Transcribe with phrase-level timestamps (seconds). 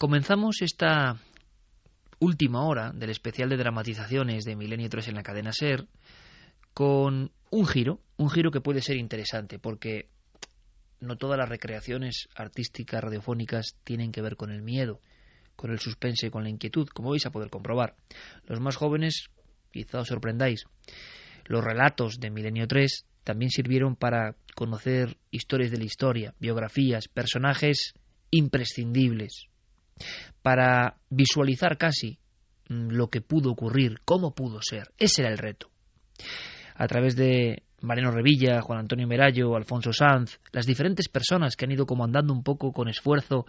[0.00, 1.18] Comenzamos esta
[2.20, 5.88] última hora del especial de dramatizaciones de Milenio 3 en la cadena Ser
[6.72, 10.08] con un giro, un giro que puede ser interesante porque
[11.00, 15.02] no todas las recreaciones artísticas radiofónicas tienen que ver con el miedo,
[15.54, 17.94] con el suspense con la inquietud, como vais a poder comprobar.
[18.46, 19.26] Los más jóvenes,
[19.70, 20.64] quizá os sorprendáis,
[21.44, 27.92] los relatos de Milenio 3 también sirvieron para conocer historias de la historia, biografías, personajes
[28.30, 29.50] imprescindibles,
[30.42, 32.18] para visualizar casi
[32.68, 34.92] mm, lo que pudo ocurrir, cómo pudo ser.
[34.98, 35.70] Ese era el reto.
[36.74, 41.72] A través de Mariano Revilla, Juan Antonio Merallo, Alfonso Sanz, las diferentes personas que han
[41.72, 43.46] ido comandando un poco con esfuerzo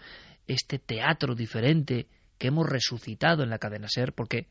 [0.48, 4.48] este teatro diferente que hemos resucitado en la cadena Ser, porque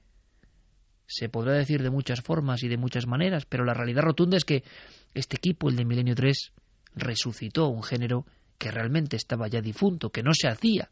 [1.06, 4.44] se podrá decir de muchas formas y de muchas maneras, pero la realidad rotunda es
[4.44, 4.62] que
[5.12, 6.52] este equipo, el de Milenio 3,
[6.94, 8.26] resucitó un género
[8.58, 10.88] que realmente estaba ya difunto, que no se hacía.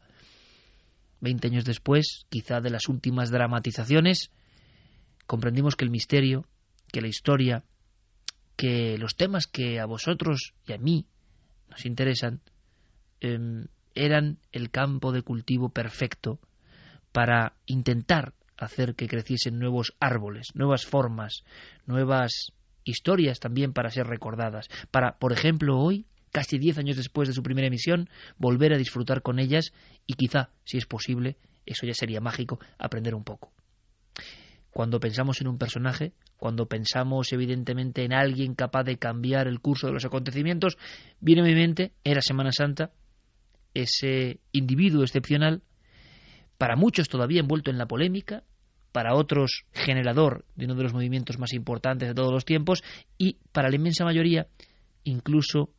[1.21, 4.31] Veinte años después, quizá de las últimas dramatizaciones,
[5.25, 6.45] comprendimos que el misterio,
[6.91, 7.63] que la historia,
[8.55, 11.05] que los temas que a vosotros y a mí
[11.69, 12.41] nos interesan
[13.21, 16.39] em, eran el campo de cultivo perfecto
[17.11, 21.43] para intentar hacer que creciesen nuevos árboles, nuevas formas,
[21.85, 27.33] nuevas historias también para ser recordadas, para, por ejemplo, hoy, casi diez años después de
[27.33, 29.73] su primera emisión, volver a disfrutar con ellas
[30.05, 33.51] y quizá, si es posible, eso ya sería mágico, aprender un poco.
[34.71, 39.87] Cuando pensamos en un personaje, cuando pensamos evidentemente en alguien capaz de cambiar el curso
[39.87, 40.77] de los acontecimientos,
[41.19, 42.91] viene a mi mente, era Semana Santa,
[43.73, 45.63] ese individuo excepcional,
[46.57, 48.43] para muchos todavía envuelto en la polémica,
[48.91, 52.83] para otros generador de uno de los movimientos más importantes de todos los tiempos
[53.17, 54.47] y para la inmensa mayoría
[55.03, 55.69] incluso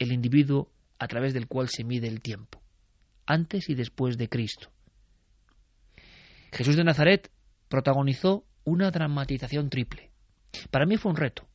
[0.00, 2.60] el individuo a través del cual se mide el tiempo,
[3.26, 4.72] antes y después de Cristo.
[6.50, 7.30] Jesús de Nazaret
[7.68, 10.10] protagonizó una dramatización triple.
[10.70, 11.46] Para mí fue un reto.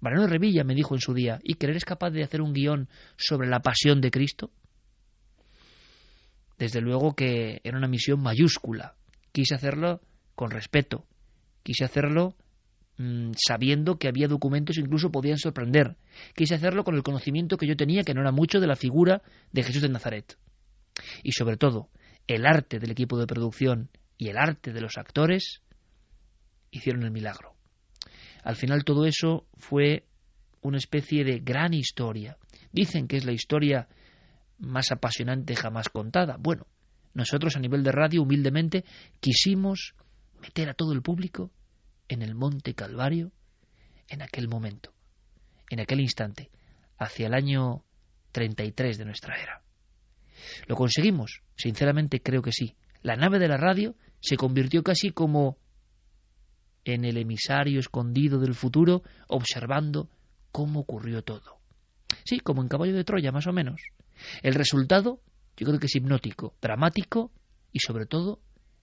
[0.00, 3.48] Mariano Revilla me dijo en su día, ¿y eres capaz de hacer un guion sobre
[3.48, 4.50] la pasión de Cristo?
[6.56, 8.94] Desde luego que era una misión mayúscula.
[9.32, 10.00] Quise hacerlo
[10.34, 11.04] con respeto.
[11.62, 12.36] Quise hacerlo
[12.98, 15.96] mm, sabiendo que había documentos que incluso podían sorprender.
[16.34, 19.22] Quise hacerlo con el conocimiento que yo tenía, que no era mucho, de la figura
[19.52, 20.36] de Jesús de Nazaret.
[21.22, 21.88] Y sobre todo,
[22.26, 25.62] el arte del equipo de producción y el arte de los actores
[26.70, 27.54] hicieron el milagro.
[28.42, 30.04] Al final todo eso fue
[30.60, 32.36] una especie de gran historia.
[32.72, 33.88] Dicen que es la historia
[34.58, 36.36] más apasionante jamás contada.
[36.38, 36.66] Bueno,
[37.14, 38.84] nosotros a nivel de radio, humildemente,
[39.20, 39.94] quisimos
[40.40, 41.50] meter a todo el público
[42.08, 43.32] en el Monte Calvario
[44.08, 44.92] en aquel momento,
[45.70, 46.50] en aquel instante,
[46.98, 47.84] hacia el año
[48.32, 49.62] 33 de nuestra era.
[50.66, 51.42] ¿Lo conseguimos?
[51.56, 52.76] Sinceramente creo que sí.
[53.02, 55.58] La nave de la radio se convirtió casi como
[56.84, 60.08] en el emisario escondido del futuro, observando
[60.50, 61.58] cómo ocurrió todo.
[62.24, 63.82] Sí, como en Caballo de Troya, más o menos.
[64.42, 65.20] El resultado,
[65.56, 67.30] yo creo que es hipnótico, dramático
[67.72, 68.40] y sobre todo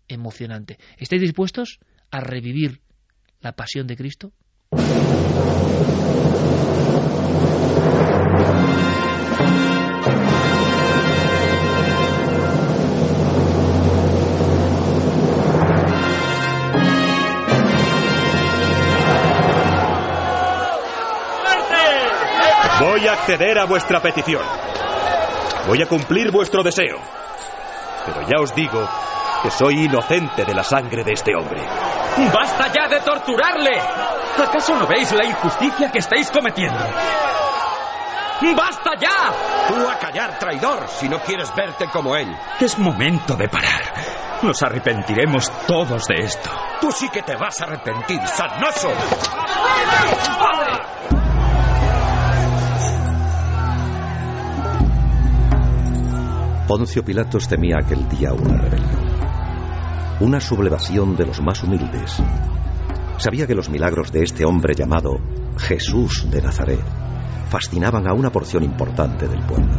[0.07, 0.78] emocionante.
[0.97, 1.80] ¿Estáis dispuestos
[2.12, 2.81] a revivir
[3.45, 4.31] la pasión de Cristo?
[22.81, 24.41] Voy a acceder a vuestra petición.
[25.67, 26.97] Voy a cumplir vuestro deseo.
[28.07, 28.88] Pero ya os digo
[29.45, 31.61] que soy inocente de la sangre de este hombre.
[32.33, 33.79] ¡Basta ya de torturarle!
[34.44, 36.79] ¿Acaso no veis la injusticia que estáis cometiendo?
[38.57, 39.67] ¡Basta ya!
[39.67, 42.35] Tú a callar, traidor, si no quieres verte como él.
[42.59, 43.83] Es momento de parar.
[44.41, 46.50] Nos arrepentiremos todos de esto.
[46.81, 48.89] Tú sí que te vas a arrepentir, sanoso.
[56.67, 59.15] Poncio Pilatos temía aquel día una rebelión,
[60.19, 62.21] una sublevación de los más humildes.
[63.17, 65.17] Sabía que los milagros de este hombre llamado
[65.57, 66.83] Jesús de Nazaret
[67.50, 69.77] fascinaban a una porción importante del pueblo.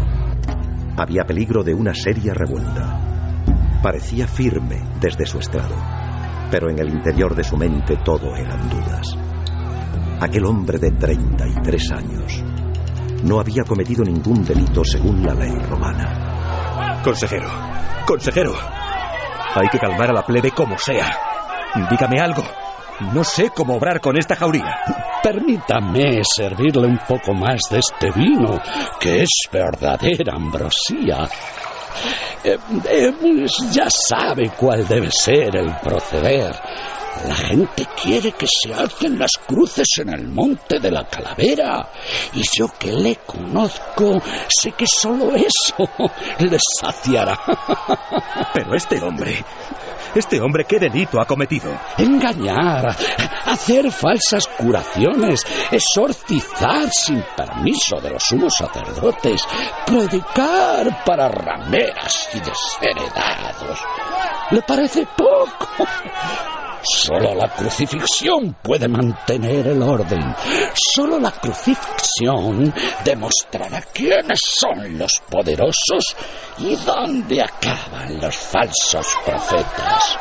[0.96, 3.80] Había peligro de una seria revuelta.
[3.82, 5.74] Parecía firme desde su estrado,
[6.50, 9.16] pero en el interior de su mente todo eran dudas.
[10.20, 12.44] Aquel hombre de 33 años
[13.22, 17.00] no había cometido ningún delito según la ley romana.
[17.02, 17.48] Consejero,
[18.06, 18.54] consejero.
[19.56, 21.18] Hay que calmar a la plebe como sea.
[21.90, 22.42] Dígame algo.
[23.14, 24.78] No sé cómo obrar con esta jauría.
[25.22, 28.60] Permítame servirle un poco más de este vino,
[29.00, 31.26] que es verdadera ambrosía.
[32.44, 32.58] Eh,
[32.90, 36.54] eh, ya sabe cuál debe ser el proceder.
[37.24, 41.88] La gente quiere que se alcen las cruces en el monte de la calavera.
[42.34, 45.76] Y yo que le conozco, sé que solo eso
[46.38, 47.38] le saciará.
[48.52, 49.44] Pero este hombre,
[50.14, 51.72] este hombre, ¿qué delito ha cometido?
[51.98, 52.96] Engañar,
[53.46, 59.42] hacer falsas curaciones, exorcizar sin permiso de los sumos sacerdotes,
[59.86, 63.80] predicar para rameras y desheredados.
[64.50, 65.86] ¿Le parece poco?
[66.88, 70.34] Solo la crucifixión puede mantener el orden.
[70.74, 72.72] Solo la crucifixión
[73.04, 76.16] demostrará quiénes son los poderosos
[76.58, 80.18] y dónde acaban los falsos profetas.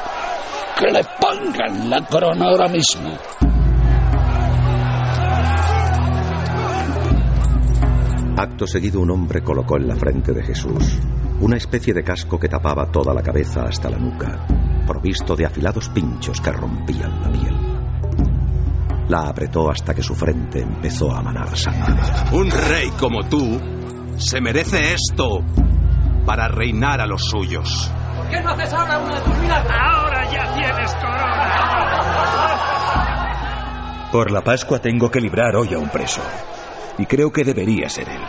[0.79, 3.15] Que le pongan la corona ahora mismo.
[8.38, 11.00] Acto seguido un hombre colocó en la frente de Jesús
[11.42, 14.46] una especie de casco que tapaba toda la cabeza hasta la nuca,
[14.88, 17.56] provisto de afilados pinchos que rompían la piel.
[19.10, 22.02] La apretó hasta que su frente empezó a manar sangre.
[22.32, 23.60] Un rey como tú
[24.18, 25.44] se merece esto
[26.26, 27.92] para reinar a los suyos.
[28.18, 29.74] ¿Por qué no haces ahora uno de tus milagros?
[29.78, 31.46] Ahora ya tienes corona.
[34.12, 36.22] Por la Pascua tengo que librar hoy a un preso.
[36.98, 38.22] Y creo que debería ser él.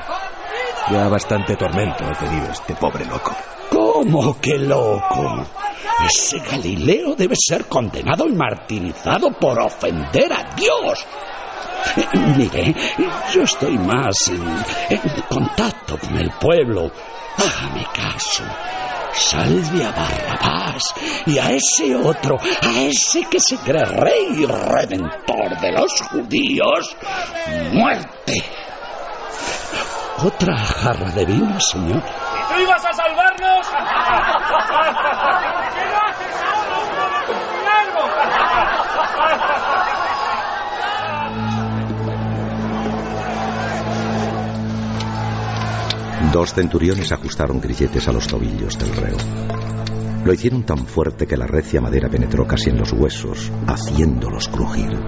[0.91, 3.35] Ya bastante tormento ha tenido este pobre loco.
[3.71, 5.45] ¿Cómo que loco?
[6.05, 11.05] Ese Galileo debe ser condenado y martirizado por ofender a Dios.
[12.37, 12.75] Mire,
[13.33, 14.43] yo estoy más en,
[14.91, 16.91] en contacto con el pueblo.
[17.37, 18.45] Hágame caso.
[19.13, 20.95] Salve a Barrabás
[21.27, 26.97] y a ese otro, a ese que se cree rey y redentor de los judíos.
[27.73, 28.66] ¡Muerte!
[30.19, 32.03] Otra jarra de vino, señor.
[32.03, 33.67] ¿Y tú ibas a salvarnos?
[35.75, 37.27] ¿Qué no haces ahora,
[46.33, 49.19] Dos centuriones ajustaron grilletes a los tobillos del reo.
[50.25, 54.99] Lo hicieron tan fuerte que la recia madera penetró casi en los huesos, haciéndolos crujir.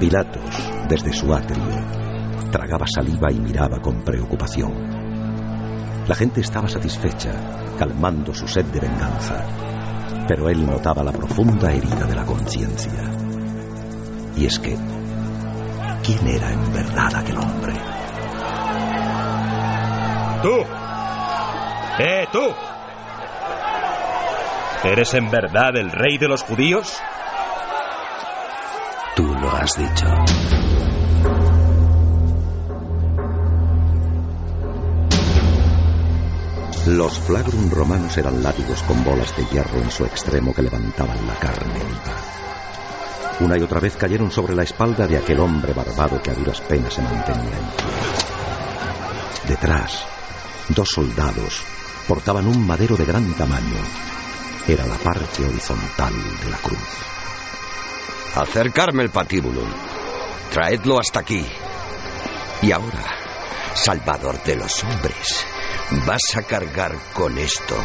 [0.00, 2.07] Pilatos, desde su atrio,
[2.50, 4.98] tragaba saliva y miraba con preocupación.
[6.06, 7.32] La gente estaba satisfecha,
[7.78, 9.44] calmando su sed de venganza,
[10.26, 13.10] pero él notaba la profunda herida de la conciencia.
[14.36, 14.76] Y es que,
[16.02, 17.74] ¿quién era en verdad aquel hombre?
[20.42, 20.64] ¡Tú!
[21.98, 22.40] ¡Eh, tú!
[24.84, 26.96] ¿Eres en verdad el rey de los judíos?
[29.16, 30.67] Tú lo has dicho.
[36.88, 41.34] Los flagrum romanos eran látigos con bolas de hierro en su extremo que levantaban la
[41.34, 42.16] carne viva.
[43.40, 46.62] Una y otra vez cayeron sobre la espalda de aquel hombre barbado que a duras
[46.62, 47.86] penas se mantenía en pie.
[49.48, 50.02] Detrás,
[50.70, 51.62] dos soldados
[52.06, 53.80] portaban un madero de gran tamaño.
[54.66, 56.78] Era la parte horizontal de la cruz.
[58.34, 59.60] Acercarme el patíbulo.
[60.50, 61.44] Traedlo hasta aquí.
[62.62, 63.04] Y ahora,
[63.74, 65.44] Salvador de los hombres,
[66.06, 67.76] vas a cargar con esto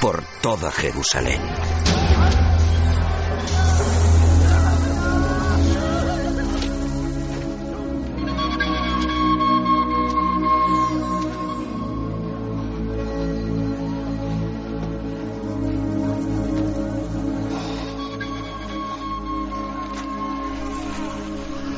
[0.00, 1.40] por toda Jerusalén.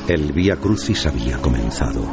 [0.07, 2.03] El Vía Crucis había comenzado.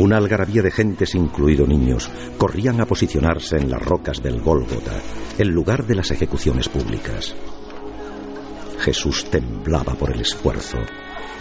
[0.00, 4.92] Una algarabía de gentes, incluido niños, corrían a posicionarse en las rocas del Gólgota,
[5.36, 7.34] el lugar de las ejecuciones públicas.
[8.78, 10.78] Jesús temblaba por el esfuerzo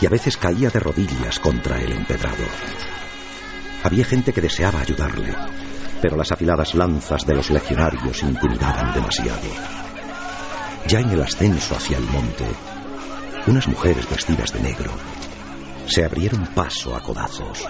[0.02, 2.44] y a veces caía de rodillas contra el empedrado.
[3.82, 5.34] Había gente que deseaba ayudarle,
[6.02, 9.48] pero las afiladas lanzas de los legionarios intimidaban demasiado.
[10.86, 12.44] Ya en el ascenso hacia el monte,
[13.48, 14.92] unas mujeres vestidas de negro
[15.88, 17.66] se abrieron paso a codazos.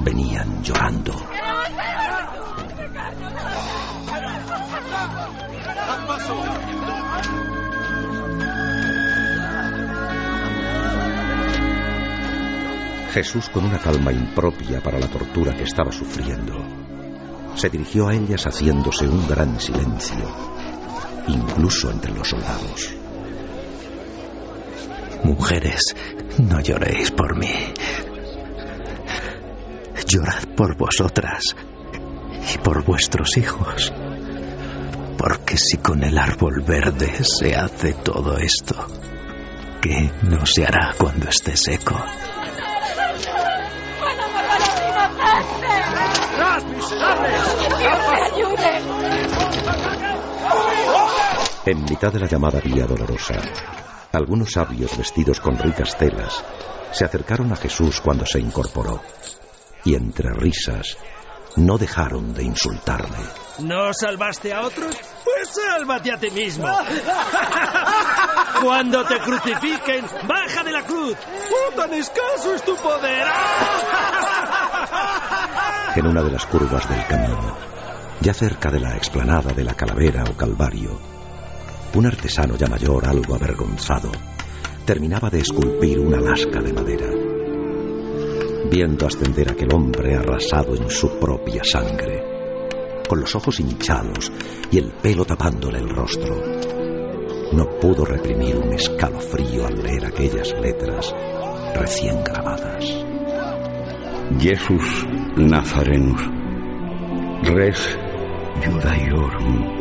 [0.00, 1.14] Venían llorando.
[13.12, 16.54] Jesús, con una calma impropia para la tortura que estaba sufriendo,
[17.56, 20.24] se dirigió a ellas haciéndose un gran silencio,
[21.26, 22.94] incluso entre los soldados.
[25.24, 25.96] Mujeres,
[26.38, 27.72] no lloréis por mí.
[30.10, 31.54] Llorad por vosotras
[32.54, 33.92] y por vuestros hijos.
[35.18, 38.74] Porque si con el árbol verde se hace todo esto,
[39.82, 41.94] ¿qué no se hará cuando esté seco?
[51.66, 53.34] En mitad de la llamada Vía Dolorosa,
[54.12, 56.42] algunos sabios vestidos con ricas telas
[56.92, 59.02] se acercaron a Jesús cuando se incorporó
[59.88, 60.98] y entre risas
[61.56, 63.16] no dejaron de insultarle.
[63.60, 64.94] ¿No salvaste a otros?
[65.24, 66.68] Pues sálvate a ti mismo.
[68.62, 71.16] Cuando te crucifiquen, baja de la cruz.
[71.16, 73.26] ¡Oh, tan escaso es tu poder!
[75.96, 77.56] En una de las curvas del camino,
[78.20, 81.00] ya cerca de la explanada de la calavera o calvario,
[81.94, 84.12] un artesano ya mayor, algo avergonzado,
[84.84, 87.17] terminaba de esculpir una lasca de madera.
[88.70, 92.22] Viendo ascender aquel hombre arrasado en su propia sangre,
[93.08, 94.30] con los ojos hinchados
[94.70, 96.36] y el pelo tapándole el rostro,
[97.52, 101.14] no pudo reprimir un escalofrío al leer aquellas letras
[101.74, 102.84] recién grabadas.
[104.38, 105.06] Jesus
[105.36, 106.22] Nazarenus,
[107.44, 107.98] res
[108.64, 109.78] Judaiorum.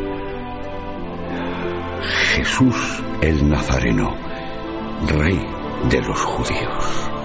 [2.35, 4.15] Jesús el Nazareno,
[5.07, 5.39] Rey
[5.89, 7.16] de los judíos.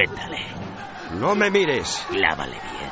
[0.00, 0.46] Sujétale.
[1.18, 2.06] No me mires.
[2.08, 2.90] Clávale bien.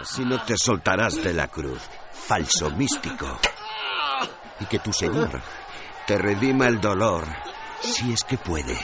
[0.00, 1.80] Así no te soltarás de la cruz,
[2.12, 3.38] falso místico.
[4.60, 5.40] Y que tu Señor
[6.06, 7.24] te redima el dolor,
[7.80, 8.78] si es que puede.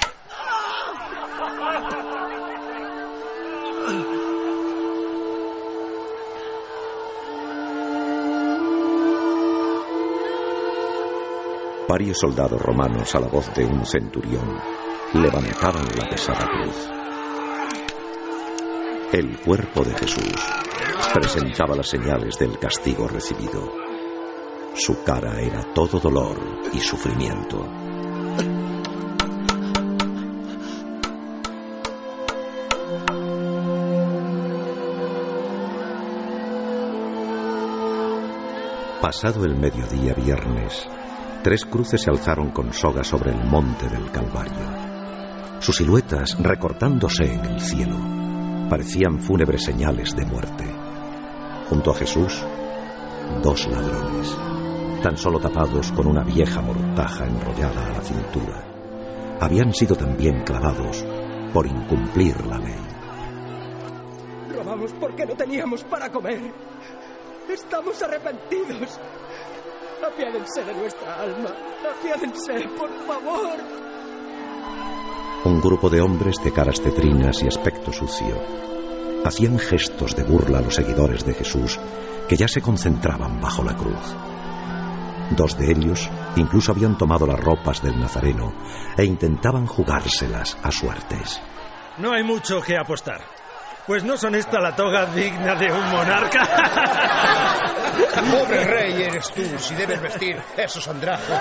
[11.94, 14.52] Varios soldados romanos, a la voz de un centurión,
[15.12, 16.90] levantaban la pesada cruz.
[19.12, 20.34] El cuerpo de Jesús
[21.14, 23.70] presentaba las señales del castigo recibido.
[24.74, 26.36] Su cara era todo dolor
[26.72, 27.64] y sufrimiento.
[39.00, 40.88] Pasado el mediodía viernes,
[41.44, 45.60] tres cruces se alzaron con soga sobre el monte del Calvario.
[45.60, 47.98] Sus siluetas, recortándose en el cielo,
[48.70, 50.64] parecían fúnebres señales de muerte.
[51.68, 52.42] Junto a Jesús,
[53.42, 54.34] dos ladrones,
[55.02, 61.04] tan solo tapados con una vieja mortaja enrollada a la cintura, habían sido también clavados
[61.52, 62.80] por incumplir la ley.
[64.50, 66.40] Robamos porque no teníamos para comer.
[67.50, 68.98] Estamos arrepentidos.
[70.06, 71.50] Apiádense de nuestra alma.
[71.98, 73.58] Apiádense, por favor.
[75.44, 78.40] Un grupo de hombres de caras cetrinas y aspecto sucio
[79.24, 81.78] hacían gestos de burla a los seguidores de Jesús
[82.28, 84.14] que ya se concentraban bajo la cruz.
[85.30, 88.52] Dos de ellos incluso habían tomado las ropas del Nazareno
[88.96, 91.40] e intentaban jugárselas a suertes.
[91.98, 93.20] No hay mucho que apostar.
[93.86, 96.40] Pues no son esta la toga digna de un monarca.
[98.30, 101.38] Pobre rey eres tú, si debes vestir esos andrajos.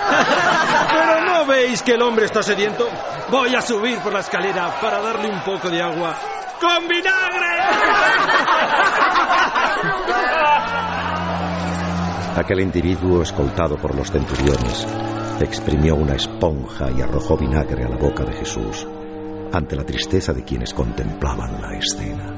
[0.90, 2.86] Pero no veis que el hombre está sediento.
[3.30, 6.14] Voy a subir por la escalera para darle un poco de agua.
[6.60, 7.62] ¡Con vinagre!
[12.36, 14.86] Aquel individuo, escoltado por los centuriones,
[15.40, 18.86] exprimió una esponja y arrojó vinagre a la boca de Jesús
[19.52, 22.32] ante la tristeza de quienes contemplaban la escena.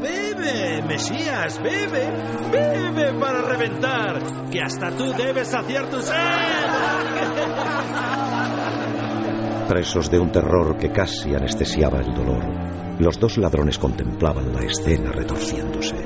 [0.00, 2.10] Bebe, Mesías, bebe,
[2.50, 6.16] bebe para reventar, que hasta tú debes saciar tu sed.
[9.68, 12.44] Presos de un terror que casi anestesiaba el dolor,
[12.98, 15.96] los dos ladrones contemplaban la escena retorciéndose.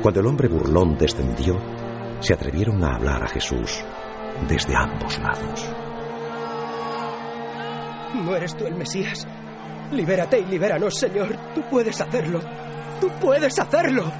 [0.00, 1.58] Cuando el hombre burlón descendió,
[2.20, 3.84] se atrevieron a hablar a Jesús
[4.48, 5.81] desde ambos lados.
[8.14, 9.26] ¿No eres tú el Mesías?
[9.90, 11.36] Libérate y libéranos, Señor.
[11.54, 12.40] Tú puedes hacerlo.
[13.00, 14.10] Tú puedes hacerlo.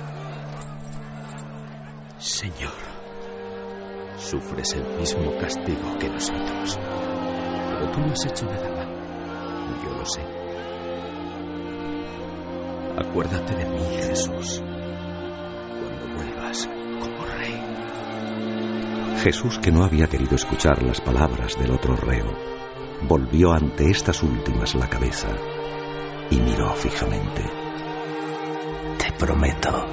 [2.18, 2.72] Señor,
[4.16, 6.78] sufres el mismo castigo que nosotros.
[6.78, 9.82] Pero tú no has hecho nada mal.
[9.82, 10.22] Yo lo sé.
[12.98, 16.68] Acuérdate de mí, Jesús, cuando vuelvas
[17.00, 17.60] como rey.
[19.22, 22.32] Jesús, que no había querido escuchar las palabras del otro reo,
[23.08, 25.28] volvió ante estas últimas la cabeza
[26.30, 27.42] y miró fijamente.
[28.98, 29.86] Te prometo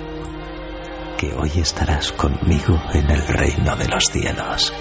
[1.18, 4.74] que hoy estarás conmigo en el reino de los cielos.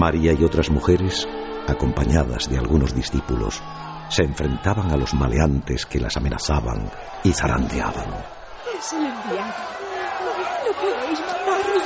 [0.00, 1.28] María y otras mujeres,
[1.68, 3.62] acompañadas de algunos discípulos,
[4.08, 6.90] se enfrentaban a los maleantes que las amenazaban
[7.22, 8.08] y zarandeaban.
[8.78, 9.52] Es el enviado.
[10.64, 11.80] No podéis matarlo.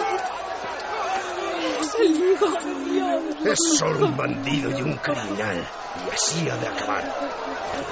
[1.80, 3.46] Es el Hijo de Dios.
[3.46, 5.66] Es solo un bandido y un criminal.
[6.06, 7.12] Y así ha de acabar.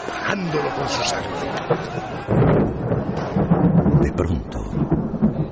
[0.07, 1.51] Pagándolo con su sangre.
[4.03, 4.61] De pronto,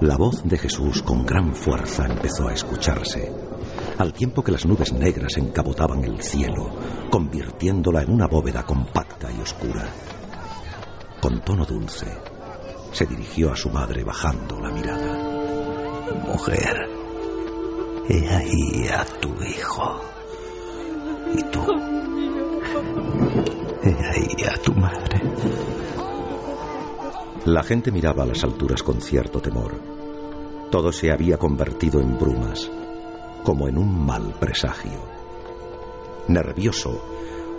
[0.00, 3.32] la voz de Jesús con gran fuerza empezó a escucharse,
[4.00, 6.70] al tiempo que las nubes negras encabotaban el cielo,
[7.10, 9.86] convirtiéndola en una bóveda compacta y oscura.
[11.20, 12.06] Con tono dulce,
[12.92, 15.18] se dirigió a su madre bajando la mirada.
[16.26, 16.88] Mujer,
[18.08, 20.00] he ahí a tu hijo.
[21.34, 21.66] Y tú,
[23.82, 25.20] he ahí a tu madre.
[27.44, 29.78] La gente miraba a las alturas con cierto temor.
[30.70, 32.70] Todo se había convertido en brumas,
[33.42, 35.00] como en un mal presagio.
[36.28, 37.00] Nervioso,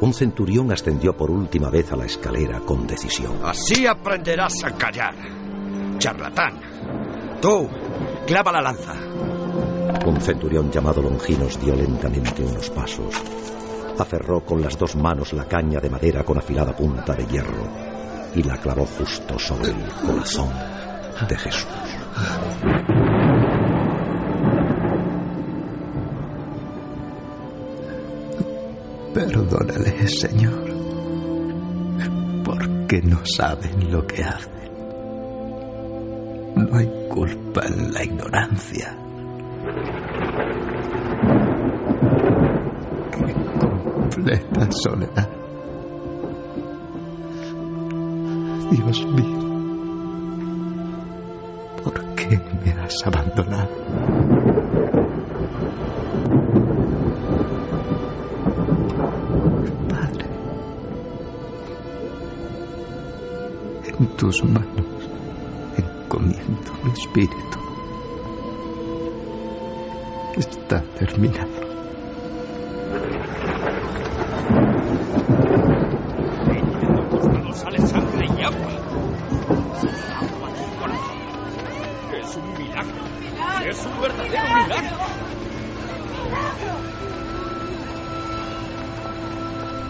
[0.01, 3.39] un centurión ascendió por última vez a la escalera con decisión.
[3.43, 5.15] Así aprenderás a callar.
[5.97, 6.59] Charlatán.
[7.41, 7.69] Tú,
[8.25, 8.93] clava la lanza.
[10.05, 13.15] Un centurión llamado Longinos dio lentamente unos pasos.
[13.99, 17.67] Aferró con las dos manos la caña de madera con afilada punta de hierro
[18.33, 20.49] y la clavó justo sobre el corazón
[21.27, 21.67] de Jesús.
[29.13, 30.73] Perdónale, Señor,
[32.45, 34.71] porque no saben lo que hacen.
[36.55, 38.97] No hay culpa en la ignorancia.
[43.11, 45.29] Qué completa soledad.
[48.71, 49.39] Dios mío,
[51.83, 54.60] ¿por qué me has abandonado?
[64.01, 64.85] En tus manos
[65.77, 67.59] encomiendo mi espíritu.
[70.35, 71.61] Está terminado.
[77.53, 78.71] sale sangre y agua.
[82.19, 83.03] Es un milagro.
[83.69, 84.97] Es un verdadero milagro.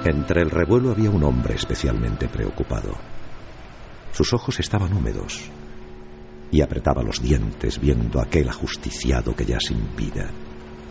[0.03, 2.97] Entre el revuelo había un hombre especialmente preocupado.
[4.11, 5.49] Sus ojos estaban húmedos
[6.51, 10.29] y apretaba los dientes viendo aquel ajusticiado que ya sin vida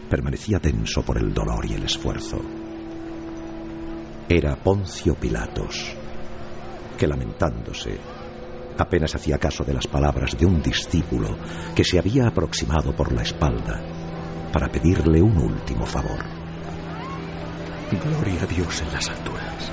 [0.09, 2.41] permanecía tenso por el dolor y el esfuerzo.
[4.29, 5.95] Era Poncio Pilatos,
[6.99, 7.99] que lamentándose
[8.79, 11.37] apenas hacía caso de las palabras de un discípulo
[11.75, 13.83] que se había aproximado por la espalda
[14.53, 16.25] para pedirle un último favor.
[17.91, 19.71] Gloria a Dios en las alturas.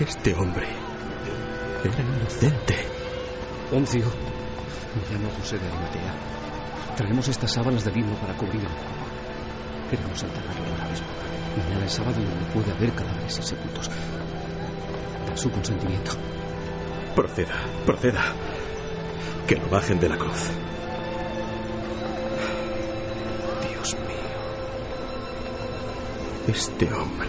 [0.00, 0.87] Este hombre
[1.84, 2.76] era inocente.
[3.70, 4.04] Poncio,
[4.94, 6.14] me llamo José de Arimatea.
[6.96, 8.68] Traemos estas sábanas de lino para cubrirlo.
[9.90, 11.06] Queremos enterrarlo ahora mismo.
[11.56, 13.90] Mañana es sábado y no puede haber cadáveres insepultos.
[15.26, 16.12] Da su consentimiento.
[17.14, 17.54] Proceda,
[17.86, 18.32] proceda.
[19.46, 20.50] Que lo bajen de la cruz.
[23.68, 24.28] Dios mío.
[26.48, 27.28] Este hombre.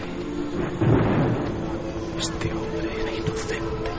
[2.17, 3.98] Este hombre era inocente.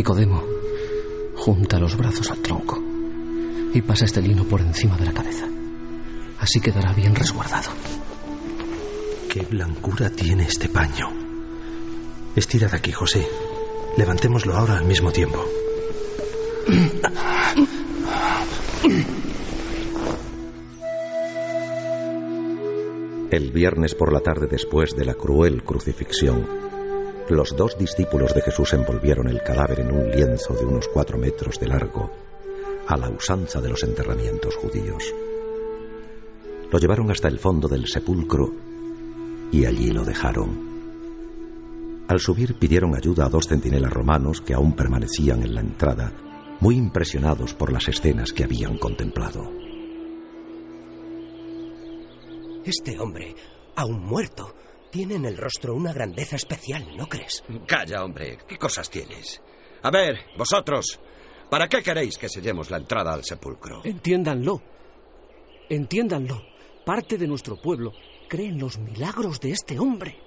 [0.00, 0.42] Nicodemo,
[1.36, 2.82] junta los brazos al tronco
[3.74, 5.46] y pasa este lino por encima de la cabeza.
[6.38, 7.70] Así quedará bien resguardado.
[9.28, 11.06] Qué blancura tiene este paño.
[12.34, 13.28] Estira de aquí, José.
[13.98, 15.44] Levantémoslo ahora al mismo tiempo.
[23.30, 26.69] El viernes por la tarde después de la cruel crucifixión,
[27.30, 31.58] los dos discípulos de Jesús envolvieron el cadáver en un lienzo de unos cuatro metros
[31.60, 32.10] de largo,
[32.86, 35.14] a la usanza de los enterramientos judíos.
[36.70, 38.52] Lo llevaron hasta el fondo del sepulcro
[39.52, 40.70] y allí lo dejaron.
[42.08, 46.12] Al subir pidieron ayuda a dos centinelas romanos que aún permanecían en la entrada,
[46.60, 49.50] muy impresionados por las escenas que habían contemplado.
[52.64, 53.34] Este hombre,
[53.76, 54.54] aún muerto,
[54.90, 57.44] tiene en el rostro una grandeza especial, ¿no crees?
[57.66, 58.38] Calla, hombre.
[58.46, 59.40] ¿Qué cosas tienes?
[59.82, 61.00] A ver, vosotros,
[61.48, 63.82] ¿para qué queréis que sellemos la entrada al sepulcro?
[63.84, 64.60] Entiéndanlo.
[65.68, 66.42] Entiéndanlo.
[66.84, 67.92] Parte de nuestro pueblo
[68.28, 70.18] cree en los milagros de este hombre.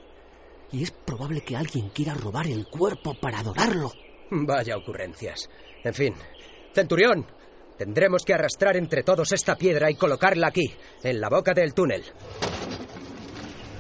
[0.72, 3.92] Y es probable que alguien quiera robar el cuerpo para adorarlo.
[4.32, 5.50] Vaya ocurrencias.
[5.84, 6.16] En fin,
[6.74, 7.28] Centurión,
[7.78, 10.74] tendremos que arrastrar entre todos esta piedra y colocarla aquí,
[11.04, 12.04] en la boca del túnel.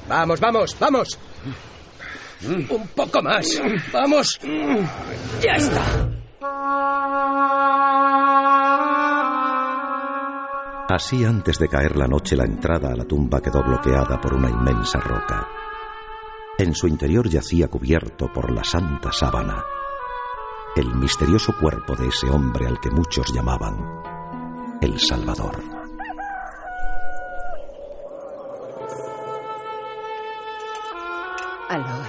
[0.07, 1.19] Vamos, vamos, vamos.
[2.45, 3.61] Un poco más.
[3.91, 4.39] Vamos.
[5.41, 6.09] Ya está.
[10.89, 14.49] Así antes de caer la noche la entrada a la tumba quedó bloqueada por una
[14.49, 15.47] inmensa roca.
[16.57, 19.63] En su interior yacía cubierto por la santa sábana
[20.75, 23.77] el misterioso cuerpo de ese hombre al que muchos llamaban
[24.81, 25.82] el Salvador.
[31.73, 32.07] Aloe.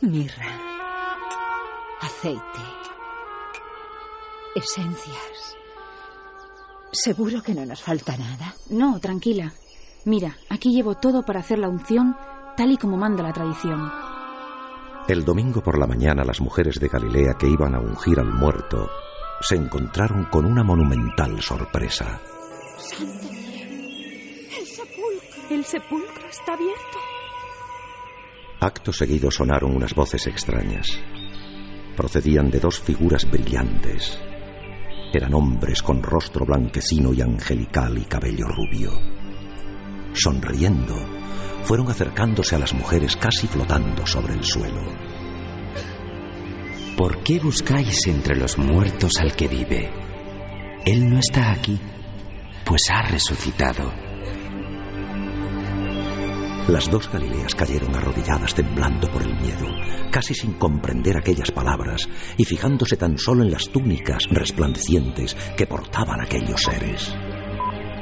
[0.00, 0.50] Mirra.
[2.00, 2.64] Aceite.
[4.56, 5.56] Esencias.
[6.90, 8.56] ¿Seguro que no nos falta nada?
[8.70, 9.52] No, tranquila.
[10.06, 12.16] Mira, aquí llevo todo para hacer la unción
[12.56, 13.92] tal y como manda la tradición.
[15.06, 18.90] El domingo por la mañana las mujeres de Galilea que iban a ungir al muerto
[19.40, 22.20] se encontraron con una monumental sorpresa.
[22.78, 23.28] ¡Santo
[24.58, 25.48] ¡El sepulcro!
[25.48, 26.98] ¡El sepulcro está abierto!
[28.62, 30.86] Acto seguido sonaron unas voces extrañas.
[31.96, 34.16] Procedían de dos figuras brillantes.
[35.12, 38.92] Eran hombres con rostro blanquecino y angelical y cabello rubio.
[40.12, 40.94] Sonriendo,
[41.64, 44.84] fueron acercándose a las mujeres casi flotando sobre el suelo.
[46.96, 49.90] ¿Por qué buscáis entre los muertos al que vive?
[50.86, 51.80] Él no está aquí,
[52.64, 54.11] pues ha resucitado.
[56.68, 59.66] Las dos Galileas cayeron arrodilladas temblando por el miedo,
[60.12, 66.20] casi sin comprender aquellas palabras y fijándose tan solo en las túnicas resplandecientes que portaban
[66.20, 67.12] aquellos seres.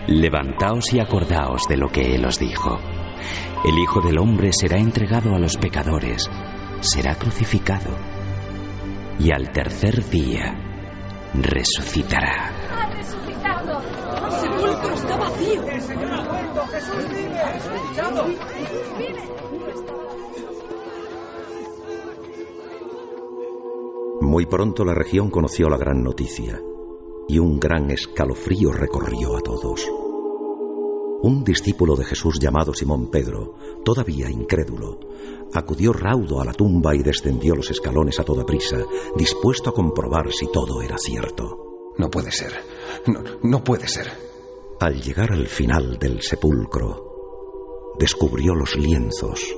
[0.09, 2.79] Levantaos y acordaos de lo que Él os dijo.
[3.65, 6.29] El Hijo del Hombre será entregado a los pecadores,
[6.81, 7.97] será crucificado
[9.19, 10.55] y al tercer día
[11.33, 12.51] resucitará.
[14.71, 14.91] ¡Ha resucitado!
[14.91, 15.63] ¡El sepulcro está vacío!
[15.69, 16.67] ¡El Señor ha muerto!
[16.67, 17.39] ¡Jesús vive!
[17.39, 18.27] ¡Ha resucitado!
[24.21, 26.61] Muy pronto la región conoció la gran noticia
[27.29, 29.89] y un gran escalofrío recorrió a todos.
[31.23, 33.55] Un discípulo de Jesús llamado Simón Pedro,
[33.85, 34.99] todavía incrédulo,
[35.53, 38.79] acudió raudo a la tumba y descendió los escalones a toda prisa,
[39.17, 41.93] dispuesto a comprobar si todo era cierto.
[41.99, 42.53] No puede ser.
[43.07, 44.30] No, no puede ser.
[44.81, 49.55] Al llegar al final del sepulcro, descubrió los lienzos,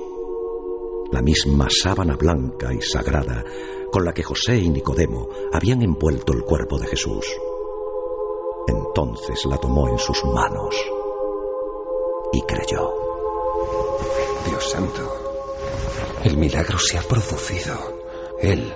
[1.13, 3.45] la misma sábana blanca y sagrada
[3.89, 7.25] con la que José y Nicodemo habían envuelto el cuerpo de Jesús.
[8.67, 10.75] Entonces la tomó en sus manos
[12.33, 12.93] y creyó.
[14.45, 15.09] Dios santo,
[16.25, 17.75] el milagro se ha producido.
[18.41, 18.73] Él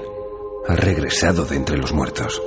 [0.65, 2.41] ha regresado de entre los muertos.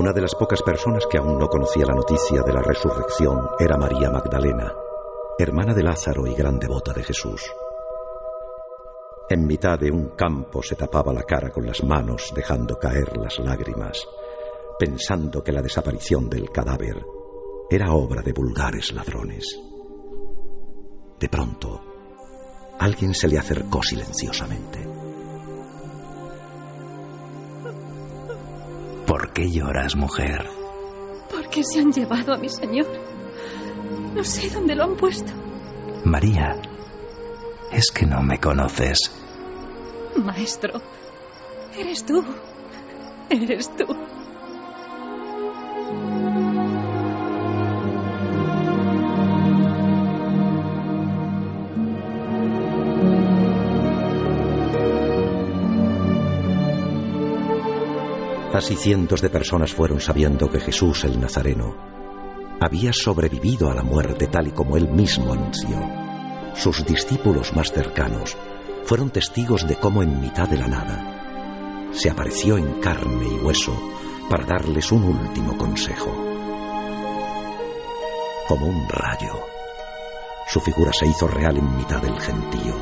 [0.00, 3.76] Una de las pocas personas que aún no conocía la noticia de la resurrección era
[3.76, 4.72] María Magdalena,
[5.38, 7.42] hermana de Lázaro y gran devota de Jesús.
[9.28, 13.38] En mitad de un campo se tapaba la cara con las manos, dejando caer las
[13.40, 14.08] lágrimas,
[14.78, 17.04] pensando que la desaparición del cadáver
[17.68, 19.44] era obra de vulgares ladrones.
[21.18, 21.78] De pronto,
[22.78, 25.09] alguien se le acercó silenciosamente.
[29.40, 30.46] Qué lloras, mujer?
[31.30, 32.86] Porque se han llevado a mi señor.
[34.14, 35.32] No sé dónde lo han puesto.
[36.04, 36.60] María,
[37.72, 38.98] es que no me conoces.
[40.16, 40.82] Maestro,
[41.78, 42.22] eres tú.
[43.30, 43.86] Eres tú.
[58.60, 61.74] Así cientos de personas fueron sabiendo que Jesús el Nazareno
[62.60, 65.80] había sobrevivido a la muerte tal y como él mismo anunció.
[66.54, 68.36] Sus discípulos más cercanos
[68.84, 73.72] fueron testigos de cómo en mitad de la nada se apareció en carne y hueso
[74.28, 76.14] para darles un último consejo.
[78.46, 79.40] Como un rayo,
[80.48, 82.74] su figura se hizo real en mitad del gentío.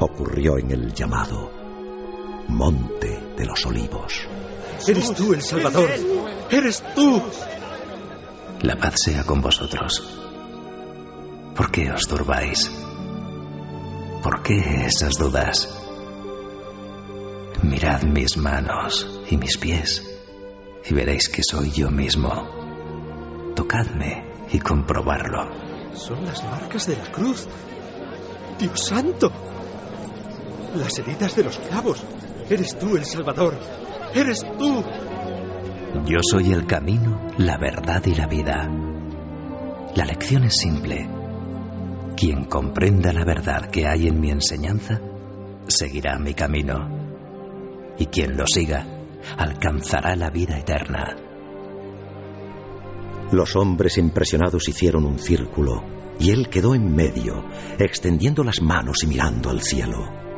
[0.00, 1.52] Ocurrió en el llamado
[2.48, 4.28] Monte de los Olivos.
[4.86, 5.90] Eres tú el Salvador.
[6.48, 7.20] Eres tú.
[8.60, 10.00] La paz sea con vosotros.
[11.56, 12.70] ¿Por qué os turbáis?
[14.22, 15.68] ¿Por qué esas dudas?
[17.62, 20.08] Mirad mis manos y mis pies
[20.84, 22.48] y veréis que soy yo mismo.
[23.56, 25.50] Tocadme y comprobarlo.
[25.94, 27.48] Son las marcas de la cruz.
[28.58, 29.32] Dios santo.
[30.76, 32.04] Las heridas de los clavos.
[32.52, 33.58] Eres tú el Salvador.
[34.14, 34.84] Eres tú.
[36.04, 38.68] Yo soy el camino, la verdad y la vida.
[39.96, 41.08] La lección es simple.
[42.14, 45.00] Quien comprenda la verdad que hay en mi enseñanza,
[45.66, 47.94] seguirá mi camino.
[47.96, 48.86] Y quien lo siga,
[49.38, 51.16] alcanzará la vida eterna.
[53.32, 55.84] Los hombres impresionados hicieron un círculo
[56.18, 57.46] y él quedó en medio,
[57.78, 60.31] extendiendo las manos y mirando al cielo.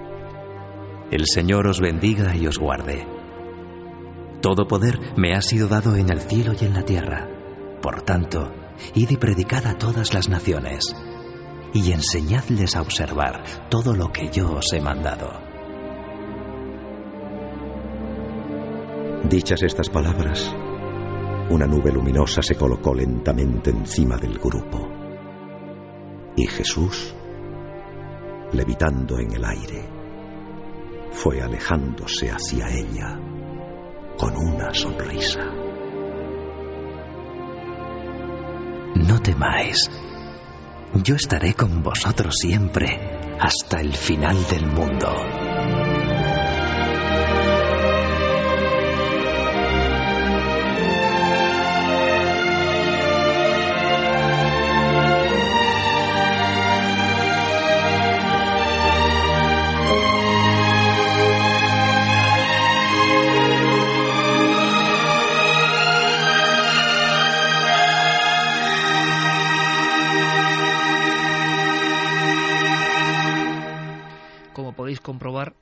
[1.15, 3.07] El Señor os bendiga y os guarde.
[4.43, 7.29] Todo poder me ha sido dado en el cielo y en la tierra.
[7.81, 8.51] Por tanto,
[8.97, 10.93] id y predicad a todas las naciones,
[11.73, 15.31] y enseñadles a observar todo lo que yo os he mandado.
[19.31, 20.53] Dichas estas palabras,
[21.49, 24.89] una nube luminosa se colocó lentamente encima del grupo.
[26.35, 27.15] Y Jesús,
[28.51, 29.94] levitando en el aire,
[31.15, 33.19] fue alejándose hacia ella
[34.19, 35.41] con una sonrisa.
[38.95, 39.91] No temáis.
[41.03, 45.54] Yo estaré con vosotros siempre, hasta el final del mundo.
[75.01, 75.55] Comprobar,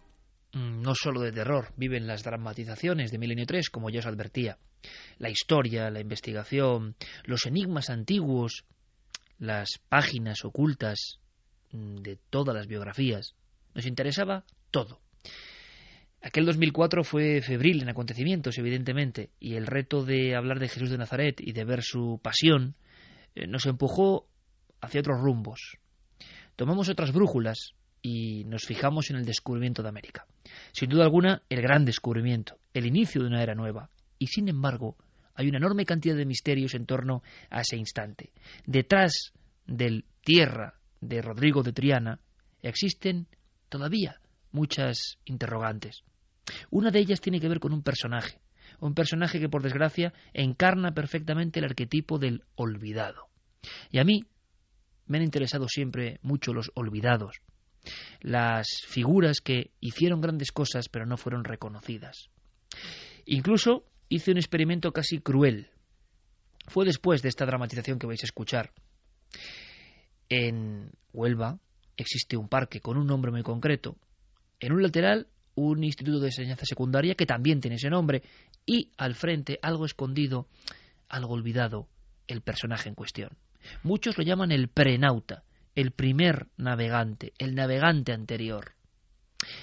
[0.53, 4.59] no solo de terror, viven las dramatizaciones de Milenio 3, como ya os advertía.
[5.19, 8.65] La historia, la investigación, los enigmas antiguos,
[9.39, 11.19] las páginas ocultas
[11.73, 13.35] de todas las biografías.
[13.75, 15.01] Nos interesaba todo.
[16.21, 20.99] Aquel 2004 fue febril en acontecimientos, evidentemente, y el reto de hablar de Jesús de
[20.99, 22.77] Nazaret y de ver su pasión
[23.35, 24.29] nos empujó
[24.81, 25.79] hacia otros rumbos.
[26.57, 30.27] Tomamos otras brújulas y nos fijamos en el descubrimiento de América.
[30.73, 33.89] Sin duda alguna, el gran descubrimiento, el inicio de una era nueva.
[34.19, 34.97] Y sin embargo,
[35.35, 38.33] hay una enorme cantidad de misterios en torno a ese instante.
[38.67, 39.33] Detrás
[39.67, 42.21] del tierra de Rodrigo de Triana
[42.61, 43.29] existen
[43.69, 46.03] todavía muchas interrogantes.
[46.71, 48.41] Una de ellas tiene que ver con un personaje,
[48.81, 53.29] un personaje que por desgracia encarna perfectamente el arquetipo del olvidado.
[53.91, 54.25] Y a mí
[55.07, 57.41] me han interesado siempre mucho los olvidados,
[58.21, 62.31] las figuras que hicieron grandes cosas pero no fueron reconocidas.
[63.25, 65.71] Incluso hice un experimento casi cruel.
[66.67, 68.73] Fue después de esta dramatización que vais a escuchar.
[70.29, 71.59] En Huelva
[71.97, 73.97] existe un parque con un nombre muy concreto.
[74.61, 78.23] En un lateral, un instituto de enseñanza secundaria que también tiene ese nombre.
[78.65, 80.47] Y al frente, algo escondido,
[81.09, 81.89] algo olvidado,
[82.29, 83.31] el personaje en cuestión.
[83.83, 88.73] Muchos lo llaman el prenauta, el primer navegante, el navegante anterior.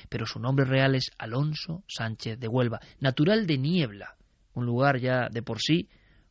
[0.10, 4.18] Pero su nombre real es Alonso Sánchez de Huelva, natural de Niebla,
[4.54, 5.88] un lugar ya de por sí,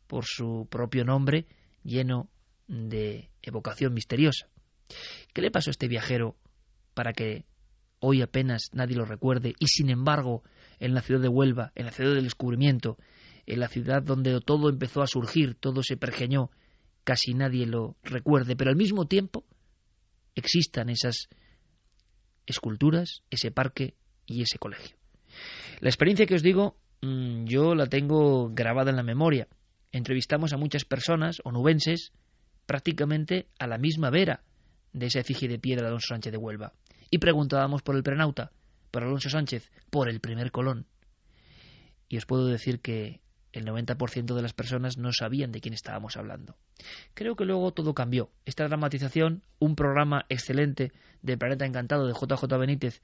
[0.07, 1.47] por su propio nombre,
[1.83, 2.29] lleno
[2.67, 4.49] de evocación misteriosa.
[5.33, 6.37] ¿Qué le pasó a este viajero
[6.95, 7.45] para que
[8.01, 10.43] hoy apenas nadie lo recuerde y sin embargo
[10.79, 12.99] en la ciudad de Huelva, en la ciudad del descubrimiento,
[13.47, 16.51] en la ciudad donde todo empezó a surgir, todo se pergeñó,
[17.05, 19.45] casi nadie lo recuerde, pero al mismo tiempo
[20.41, 21.29] existan esas
[22.47, 23.95] esculturas, ese parque
[24.27, 24.97] y ese colegio.
[25.81, 29.49] La experiencia que os digo, mm, yo la tengo grabada en la memoria.
[29.93, 32.13] Entrevistamos a muchas personas onubenses
[32.67, 34.43] prácticamente a la misma vera
[34.93, 36.73] de esa efigie de piedra de Alonso Sánchez de Huelva.
[37.11, 38.53] Y preguntábamos por el prenauta,
[38.91, 40.87] por Alonso Sánchez, por el primer Colón.
[42.09, 43.21] Y os puedo decir que
[43.53, 46.57] el 90% de las personas no sabían de quién estábamos hablando.
[47.15, 48.31] Creo que luego todo cambió.
[48.45, 53.03] Esta dramatización, un programa excelente de Planeta Encantado de JJ Benítez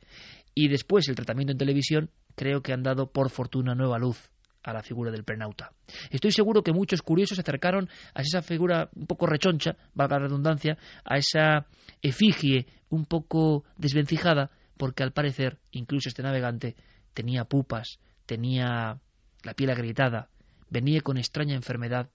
[0.54, 4.30] y después el tratamiento en televisión, creo que han dado por fortuna nueva luz
[4.62, 5.72] a la figura del prenauta.
[6.10, 10.26] Estoy seguro que muchos curiosos se acercaron a esa figura un poco rechoncha, valga la
[10.26, 11.66] redundancia, a esa
[12.02, 16.76] efigie un poco desvencijada, porque al parecer incluso este navegante
[17.12, 18.98] tenía pupas, tenía
[19.42, 20.30] la piel agrietada,
[20.70, 22.10] venía con extraña enfermedad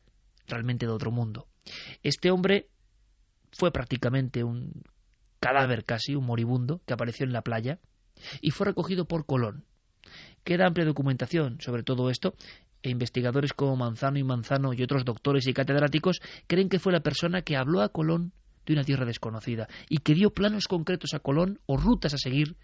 [0.47, 1.47] realmente de otro mundo.
[2.03, 2.67] Este hombre
[3.51, 4.83] fue prácticamente un
[5.39, 7.79] cadáver casi, un moribundo, que apareció en la playa
[8.41, 9.65] y fue recogido por Colón.
[10.43, 12.35] Queda amplia documentación sobre todo esto
[12.81, 17.01] e investigadores como Manzano y Manzano y otros doctores y catedráticos creen que fue la
[17.01, 18.31] persona que habló a Colón
[18.65, 22.55] de una tierra desconocida y que dio planos concretos a Colón o rutas a seguir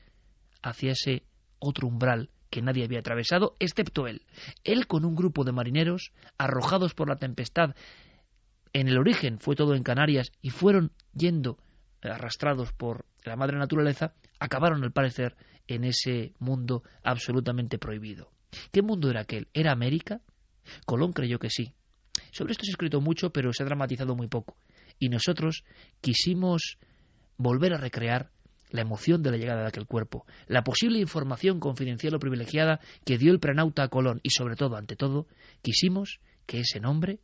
[0.62, 1.24] hacia ese
[1.60, 4.23] otro umbral que nadie había atravesado, excepto él.
[4.63, 7.75] Él con un grupo de marineros, arrojados por la tempestad,
[8.73, 11.58] en el origen fue todo en Canarias, y fueron yendo,
[12.01, 15.36] arrastrados por la madre naturaleza, acabaron al parecer
[15.67, 18.31] en ese mundo absolutamente prohibido.
[18.71, 19.47] ¿Qué mundo era aquel?
[19.53, 20.21] ¿Era América?
[20.86, 21.73] Colón creyó que sí.
[22.31, 24.58] Sobre esto se ha escrito mucho, pero se ha dramatizado muy poco.
[24.99, 25.63] Y nosotros
[26.01, 26.77] quisimos
[27.38, 28.31] volver a recrear
[28.69, 33.17] la emoción de la llegada de aquel cuerpo, la posible información confidencial o privilegiada que
[33.17, 35.28] dio el prenauta a Colón y sobre todo, ante todo,
[35.62, 37.19] quisimos que ese nombre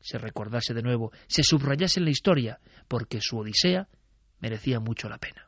[0.00, 3.88] se recordase de nuevo, se subrayase en la historia, porque su Odisea
[4.40, 5.46] merecía mucho la pena.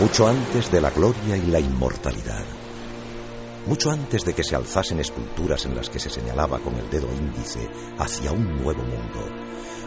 [0.00, 2.55] Mucho antes de la gloria y la inmortalidad
[3.66, 7.08] mucho antes de que se alzasen esculturas en las que se señalaba con el dedo
[7.12, 9.28] índice hacia un nuevo mundo,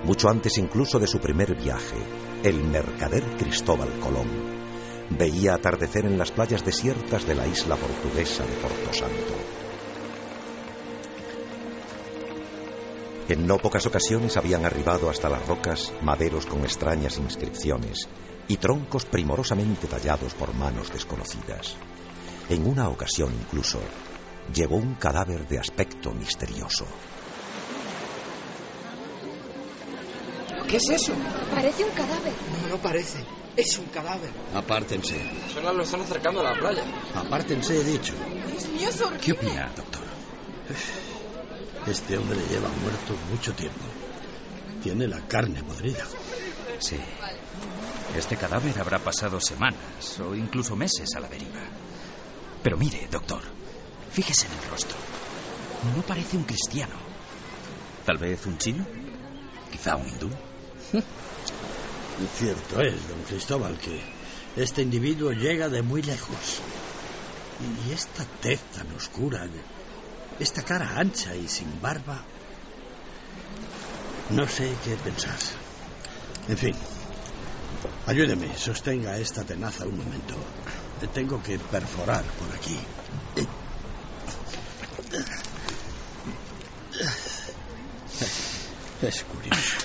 [0.03, 1.97] mucho antes incluso de su primer viaje,
[2.43, 4.59] el mercader Cristóbal Colón
[5.09, 9.33] veía atardecer en las playas desiertas de la isla portuguesa de Porto Santo.
[13.27, 18.07] En no pocas ocasiones habían arribado hasta las rocas maderos con extrañas inscripciones
[18.47, 21.77] y troncos primorosamente tallados por manos desconocidas.
[22.49, 23.79] En una ocasión incluso,
[24.53, 26.85] llevó un cadáver de aspecto misterioso.
[30.67, 31.13] ¿Qué es eso?
[31.53, 32.33] Parece un cadáver.
[32.63, 33.23] No, no parece.
[33.55, 34.31] Es un cadáver.
[34.55, 35.15] Apártense.
[35.53, 36.83] Solo lo están acercando a la playa.
[37.15, 38.13] Apártense, he dicho.
[38.47, 39.19] Dios mío, es horrible.
[39.23, 40.03] ¿Qué opina, doctor?
[41.87, 43.85] Este hombre lleva muerto mucho tiempo.
[44.81, 46.05] Tiene la carne podrida.
[46.79, 46.97] Sí.
[48.15, 51.61] Este cadáver habrá pasado semanas o incluso meses a la deriva.
[52.63, 53.41] Pero mire, doctor,
[54.11, 54.97] fíjese en el rostro.
[55.95, 56.95] No parece un cristiano.
[58.05, 58.85] Tal vez un chino.
[59.71, 60.29] Quizá un hindú.
[62.37, 64.01] Cierto es, don Cristóbal, que
[64.57, 66.59] este individuo llega de muy lejos.
[67.87, 69.47] Y esta tez tan oscura,
[70.39, 72.23] esta cara ancha y sin barba.
[74.31, 75.37] No sé qué pensar.
[76.47, 76.75] En fin,
[78.05, 80.35] ayúdeme, sostenga esta tenaza un momento.
[81.07, 82.77] Tengo que perforar por aquí.
[89.01, 89.77] Es curioso.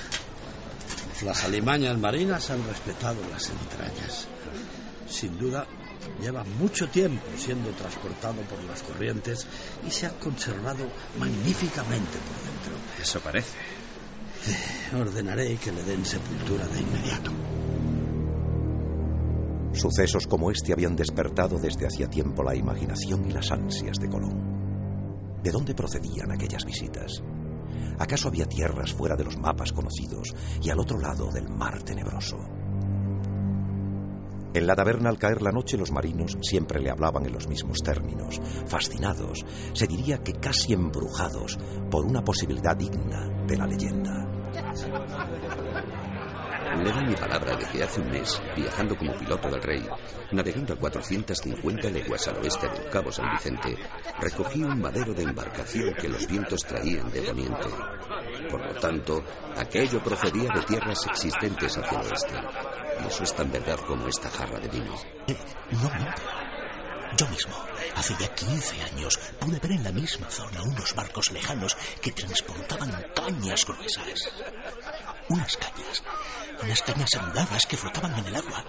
[1.23, 4.27] las alimañas marinas han respetado las entrañas.
[5.09, 5.67] Sin duda,
[6.21, 9.47] lleva mucho tiempo siendo transportado por las corrientes
[9.87, 13.03] y se ha conservado magníficamente por dentro.
[13.03, 13.57] Eso parece.
[14.47, 17.31] Eh, ordenaré que le den sepultura de inmediato.
[19.75, 25.41] Sucesos como este habían despertado desde hacía tiempo la imaginación y las ansias de Colón.
[25.43, 27.23] ¿De dónde procedían aquellas visitas?
[27.99, 32.39] ¿Acaso había tierras fuera de los mapas conocidos y al otro lado del mar tenebroso?
[34.55, 37.79] En la taberna al caer la noche los marinos siempre le hablaban en los mismos
[37.83, 41.59] términos, fascinados, se diría que casi embrujados
[41.91, 44.25] por una posibilidad digna de la leyenda.
[46.77, 49.89] Le doy mi palabra de que hace un mes, viajando como piloto del rey,
[50.33, 53.77] navegando a 450 leguas al oeste del Cabo San Vicente,
[54.21, 57.69] recogí un madero de embarcación que los vientos traían de poniente.
[58.51, 59.25] Por lo tanto,
[59.57, 62.35] aquello procedía de tierras existentes hacia el oeste.
[63.03, 64.95] Y eso es tan verdad como esta jarra de vino.
[65.29, 65.37] Eh,
[65.71, 66.15] no, no.
[67.17, 67.55] Yo mismo,
[67.95, 72.91] hace ya 15 años, pude ver en la misma zona unos barcos lejanos que transportaban
[73.15, 74.31] cañas gruesas.
[75.29, 76.03] Unas cañas,
[76.63, 78.65] unas cañas andadas que flotaban en el agua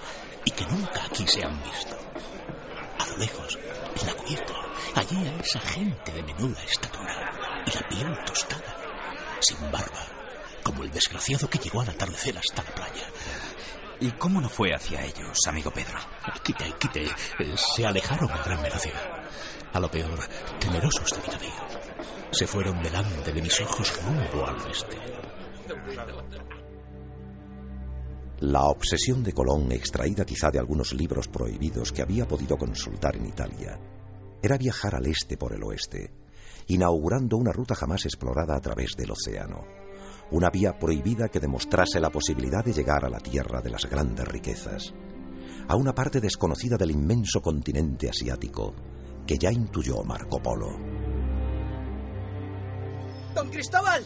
[0.45, 1.97] y que nunca aquí se han visto.
[2.99, 3.57] A lo lejos,
[3.99, 4.53] en la cubierta,
[4.95, 8.77] allí a esa gente de menuda estatura y la piel tostada,
[9.41, 10.07] sin barba,
[10.63, 13.07] como el desgraciado que llegó al atardecer hasta la playa.
[13.99, 15.97] ¿Y cómo no fue hacia ellos, amigo Pedro?
[16.43, 17.03] Quite, quite.
[17.03, 19.23] Eh, Se alejaron a gran velocidad.
[19.73, 20.19] A lo peor,
[20.59, 21.67] temerosos de mi navío.
[22.31, 25.14] Se fueron delante de mis ojos rumbo al oeste.
[28.39, 33.25] La obsesión de Colón, extraída quizá de algunos libros prohibidos que había podido consultar en
[33.25, 33.79] Italia,
[34.41, 36.11] era viajar al este por el oeste,
[36.67, 39.63] inaugurando una ruta jamás explorada a través del océano,
[40.31, 44.27] una vía prohibida que demostrase la posibilidad de llegar a la tierra de las grandes
[44.27, 44.93] riquezas,
[45.67, 48.73] a una parte desconocida del inmenso continente asiático
[49.25, 50.77] que ya intuyó Marco Polo.
[53.33, 54.03] ¡Don Cristóbal!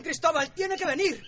[0.00, 1.22] ¡Don Cristóbal, tiene que venir!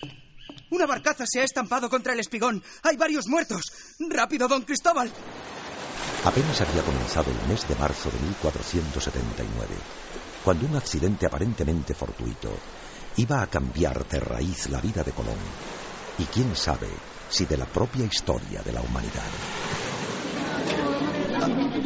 [0.70, 2.64] Una barcaza se ha estampado contra el espigón.
[2.82, 3.70] Hay varios muertos.
[4.08, 5.12] ¡Rápido, don Cristóbal!
[6.24, 9.74] Apenas había comenzado el mes de marzo de 1479,
[10.42, 12.50] cuando un accidente aparentemente fortuito
[13.18, 15.36] iba a cambiar de raíz la vida de Colón
[16.16, 16.88] y quién sabe
[17.28, 19.30] si de la propia historia de la humanidad.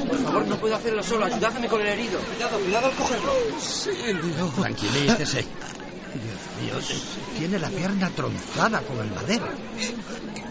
[0.07, 1.25] Por favor, no puedo hacerlo solo.
[1.25, 2.21] Ayudadme con el herido.
[2.21, 3.33] Cuidado, cuidado al cogerlo.
[3.59, 3.91] Sí,
[4.23, 4.55] Dios.
[4.55, 5.47] Tranquilícese.
[6.19, 6.99] Dios mío,
[7.39, 9.47] tiene la pierna tronzada con el madero.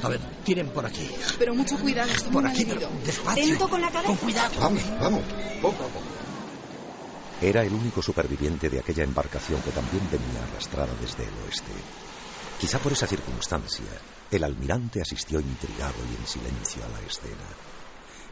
[0.03, 1.09] A ver, tiren por aquí.
[1.39, 3.45] Pero mucho cuidado, estoy Por aquí, pero despacio.
[3.45, 4.07] Lento con la cabeza.
[4.07, 4.59] Con cuidado.
[4.59, 5.24] Vamos, vamos,
[5.61, 6.05] poco a poco.
[7.41, 11.72] Era el único superviviente de aquella embarcación que también venía arrastrada desde el oeste.
[12.59, 13.86] Quizá por esa circunstancia,
[14.32, 17.74] el almirante asistió intrigado y en silencio a la escena.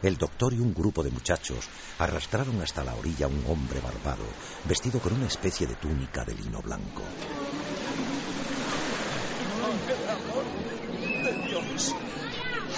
[0.04, 1.64] El doctor y un grupo de muchachos
[1.98, 4.26] arrastraron hasta la orilla a un hombre barbado,
[4.68, 7.00] vestido con una especie de túnica de lino blanco.
[10.98, 11.94] de Dios.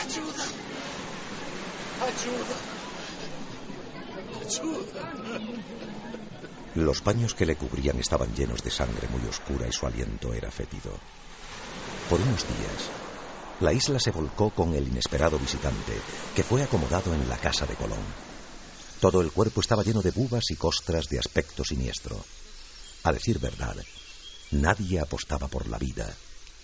[0.06, 0.44] Ayuda.
[2.06, 2.56] Ayuda.
[4.46, 5.02] Ayuda.
[6.76, 10.52] Los paños que le cubrían estaban llenos de sangre muy oscura y su aliento era
[10.52, 10.92] fétido.
[12.08, 13.05] Por unos días,
[13.60, 15.92] la isla se volcó con el inesperado visitante,
[16.34, 18.04] que fue acomodado en la casa de Colón.
[19.00, 22.22] Todo el cuerpo estaba lleno de bubas y costras de aspecto siniestro.
[23.02, 23.76] A decir verdad,
[24.50, 26.14] nadie apostaba por la vida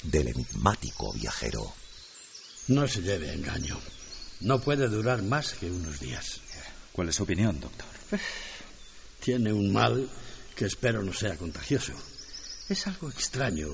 [0.02, 1.72] del enigmático viajero.
[2.68, 3.78] No se lleve engaño.
[4.40, 6.40] No puede durar más que unos días.
[6.92, 7.88] ¿Cuál es su opinión, doctor?
[9.20, 10.10] Tiene un mal
[10.54, 11.92] que espero no sea contagioso.
[12.68, 13.68] Es algo extraño,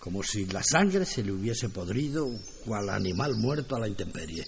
[0.00, 2.26] como si la sangre se le hubiese podrido
[2.64, 4.46] cual animal muerto a la intemperie.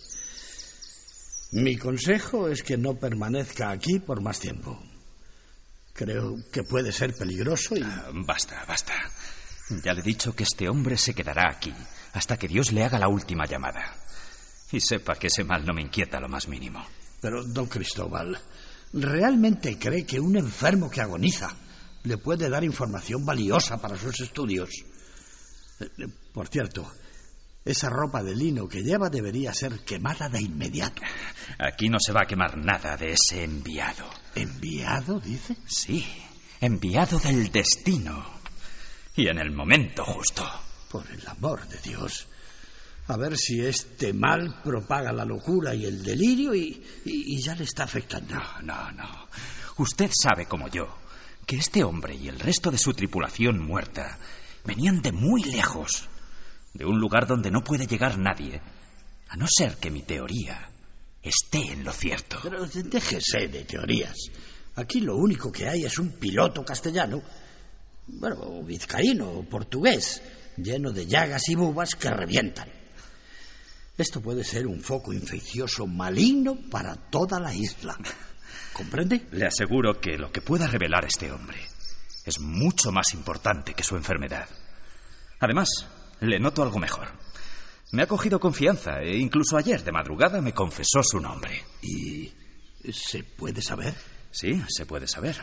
[1.53, 4.83] Mi consejo es que no permanezca aquí por más tiempo.
[5.93, 7.83] Creo que puede ser peligroso y...
[7.83, 8.95] Ah, basta, basta.
[9.85, 11.73] Ya le he dicho que este hombre se quedará aquí
[12.15, 13.95] hasta que Dios le haga la última llamada.
[14.73, 16.83] Y sepa que ese mal no me inquieta lo más mínimo.
[17.21, 18.39] Pero, don Cristóbal,
[18.95, 21.55] ¿realmente cree que un enfermo que agoniza
[22.05, 24.71] le puede dar información valiosa para sus estudios?
[25.83, 26.91] Eh, Por cierto,
[27.65, 31.03] esa ropa de lino que lleva debería ser quemada de inmediato.
[31.59, 34.09] Aquí no se va a quemar nada de ese enviado.
[34.35, 35.57] ¿Enviado, dice?
[35.67, 36.07] Sí,
[36.61, 38.25] enviado del destino.
[39.15, 40.45] Y en el momento justo.
[40.91, 42.27] Por el amor de Dios.
[43.09, 47.55] A ver si este mal propaga la locura y el delirio y, y- y ya
[47.55, 48.35] le está afectando.
[48.35, 49.29] No, no, no.
[49.79, 50.99] Usted sabe como yo
[51.47, 54.19] que este hombre y el resto de su tripulación muerta
[54.65, 56.09] venían de muy lejos.
[56.75, 58.63] de un lugar donde no puede llegar nadie,
[59.29, 60.71] a no ser que mi teoría
[61.23, 62.39] esté en lo cierto.
[62.43, 64.17] Pero déjese de teorías.
[64.77, 67.23] Aquí lo único que hay es un piloto castellano,
[68.07, 70.23] bueno, vizcaíno o portugués,
[70.57, 72.71] lleno de llagas y bubas que revientan.
[73.99, 77.99] Esto puede ser un foco infeccioso maligno para toda la isla.
[78.73, 79.27] ¿Comprende?
[79.31, 81.59] Le aseguro que lo que pueda revelar este hombre
[82.25, 84.49] es mucho más importante que su enfermedad.
[85.41, 85.69] Además,
[86.21, 87.09] le noto algo mejor.
[87.93, 91.65] Me ha cogido confianza e incluso ayer de madrugada me confesó su nombre.
[91.83, 92.33] ¿Y
[92.93, 93.95] se puede saber?
[94.31, 95.41] Sí, se puede saber.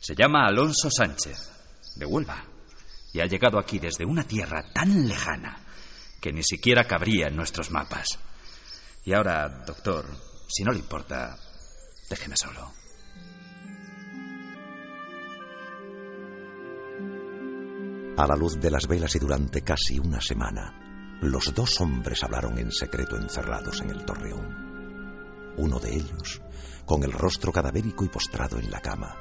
[0.00, 1.50] Se llama Alonso Sánchez,
[1.96, 2.44] de Huelva,
[3.12, 5.64] y ha llegado aquí desde una tierra tan lejana
[6.20, 8.18] que ni siquiera cabría en nuestros mapas.
[9.04, 10.06] Y ahora, doctor,
[10.48, 11.38] si no le importa,
[12.08, 12.72] déjeme solo.
[18.14, 22.58] A la luz de las velas y durante casi una semana, los dos hombres hablaron
[22.58, 25.54] en secreto encerrados en el torreón.
[25.56, 26.42] Uno de ellos,
[26.84, 29.16] con el rostro cadavérico y postrado en la cama,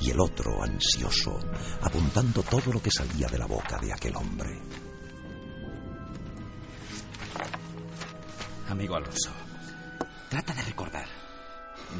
[0.00, 1.38] y el otro, ansioso,
[1.82, 4.62] apuntando todo lo que salía de la boca de aquel hombre.
[8.70, 9.30] Amigo Alonso,
[10.30, 11.06] trata de recordar.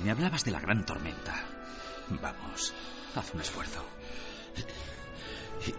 [0.03, 1.35] Me hablabas de la gran tormenta.
[2.09, 2.73] Vamos,
[3.15, 3.85] haz un esfuerzo.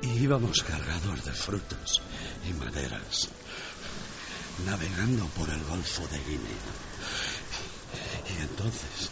[0.01, 2.01] Íbamos cargados de frutas
[2.47, 3.29] y maderas,
[4.65, 6.73] navegando por el Golfo de Guinea.
[8.29, 9.09] Y entonces,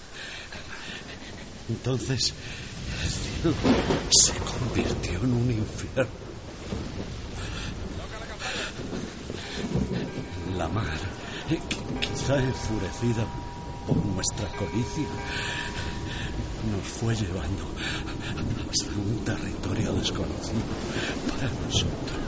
[1.68, 2.34] entonces,
[3.04, 3.54] el cielo
[4.12, 6.12] se convirtió en un infierno.
[10.56, 11.00] La mar,
[12.00, 13.26] quizá enfurecida
[13.88, 15.08] por nuestra codicia,
[16.70, 17.66] nos fue llevando
[18.70, 20.62] hasta un territorio desconocido
[21.30, 22.22] para nosotros.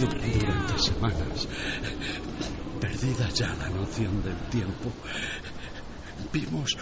[0.00, 1.48] Durante semanas,
[2.80, 4.90] perdida ya la noción del tiempo,
[6.32, 6.76] vimos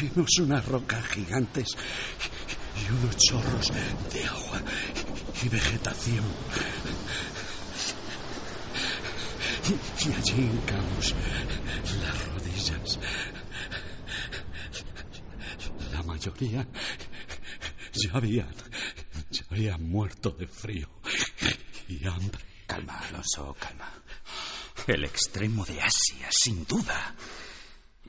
[0.00, 1.68] vimos unas rocas gigantes
[2.76, 3.72] y unos chorros
[4.12, 4.62] de agua
[5.42, 6.24] y vegetación.
[9.68, 11.14] Y, y allí hincamos
[12.02, 12.98] las rodillas.
[15.92, 16.02] La
[16.36, 18.54] ya habían,
[19.30, 20.88] ya habían muerto de frío
[21.88, 22.44] y hambre.
[22.66, 23.90] Calma, Alonso, calma.
[24.86, 27.14] El extremo de Asia, sin duda.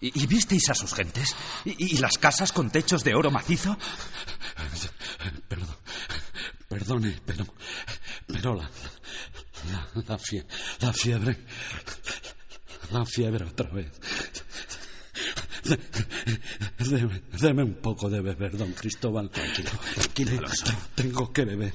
[0.02, 1.36] ¿Y, visteis a sus gentes?
[1.66, 3.78] ¿Y, ¿Y, las casas con techos de oro macizo?
[5.48, 5.76] Perdón,
[6.70, 7.46] perdone, pero,
[8.28, 8.70] pero la,
[9.72, 10.46] la, la, fie,
[10.80, 11.38] la fiebre,
[12.92, 13.92] la fiebre otra vez.
[15.64, 19.30] Deme, deme, un poco de beber, don Cristóbal.
[19.30, 20.38] Tranquilo, tranquilo.
[20.40, 20.74] Alonso.
[20.96, 21.74] Tengo que beber.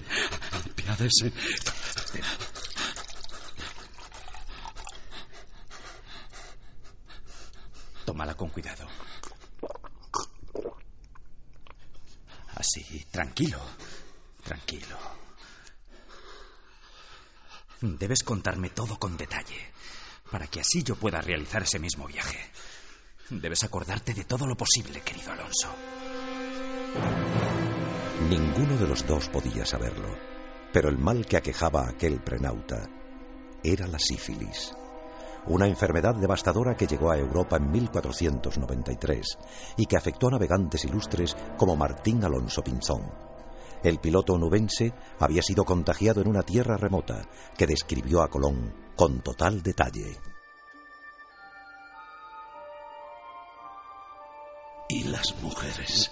[0.53, 1.32] Apiádese.
[8.05, 8.87] Tómala con cuidado.
[12.55, 13.61] Así, tranquilo,
[14.43, 14.97] tranquilo.
[17.80, 19.72] Debes contarme todo con detalle,
[20.30, 22.39] para que así yo pueda realizar ese mismo viaje.
[23.31, 25.68] Debes acordarte de todo lo posible, querido Alonso.
[28.29, 30.09] Ninguno de los dos podía saberlo,
[30.72, 32.87] pero el mal que aquejaba a aquel prenauta
[33.62, 34.75] era la sífilis,
[35.47, 39.39] una enfermedad devastadora que llegó a Europa en 1493
[39.79, 43.11] y que afectó a navegantes ilustres como Martín Alonso Pinzón.
[43.83, 49.20] El piloto onubense había sido contagiado en una tierra remota que describió a Colón con
[49.22, 50.34] total detalle.
[54.89, 56.11] Y las mujeres.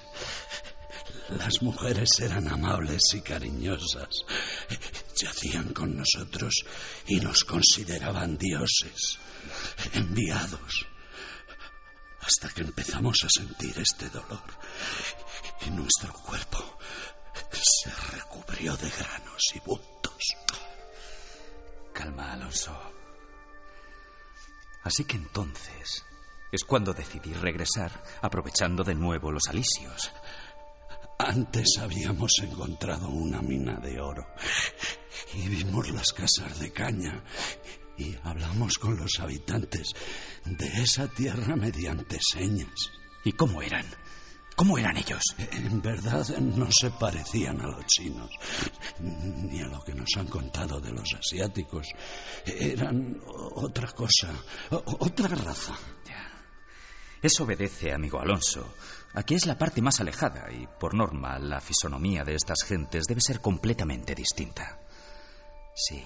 [1.28, 4.24] Las mujeres eran amables y cariñosas.
[5.16, 6.64] Yacían con nosotros
[7.06, 9.18] y nos consideraban dioses,
[9.92, 10.86] enviados.
[12.20, 14.44] Hasta que empezamos a sentir este dolor
[15.66, 16.78] y nuestro cuerpo
[17.62, 20.36] se recubrió de granos y bultos.
[21.92, 22.76] Calma, Alonso.
[24.84, 26.04] Así que entonces
[26.52, 27.90] es cuando decidí regresar,
[28.20, 30.12] aprovechando de nuevo los alisios.
[31.18, 34.26] Antes habíamos encontrado una mina de oro
[35.34, 37.24] y vimos las casas de caña
[37.96, 39.92] y hablamos con los habitantes
[40.44, 42.90] de esa tierra mediante señas.
[43.24, 43.86] ¿Y cómo eran?
[44.56, 45.22] ¿Cómo eran ellos?
[45.52, 48.30] En verdad no se parecían a los chinos,
[49.00, 51.86] ni a lo que nos han contado de los asiáticos.
[52.44, 53.20] Eran
[53.54, 54.28] otra cosa,
[54.70, 55.74] otra raza.
[57.22, 58.74] Eso obedece, amigo Alonso,
[59.14, 63.04] a que es la parte más alejada y, por norma, la fisonomía de estas gentes
[63.06, 64.80] debe ser completamente distinta.
[65.74, 66.02] Sí.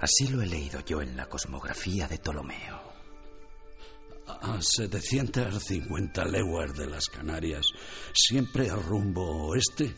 [0.00, 2.88] Así lo he leído yo en la cosmografía de Ptolomeo.
[4.26, 7.66] A 750 leguas de las Canarias,
[8.12, 9.94] siempre al rumbo oeste,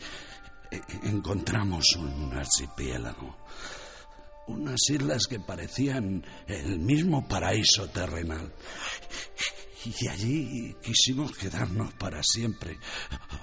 [0.70, 3.36] e- encontramos un archipiélago.
[4.46, 8.52] Unas islas que parecían el mismo paraíso terrenal.
[9.84, 12.78] Y allí quisimos quedarnos para siempre,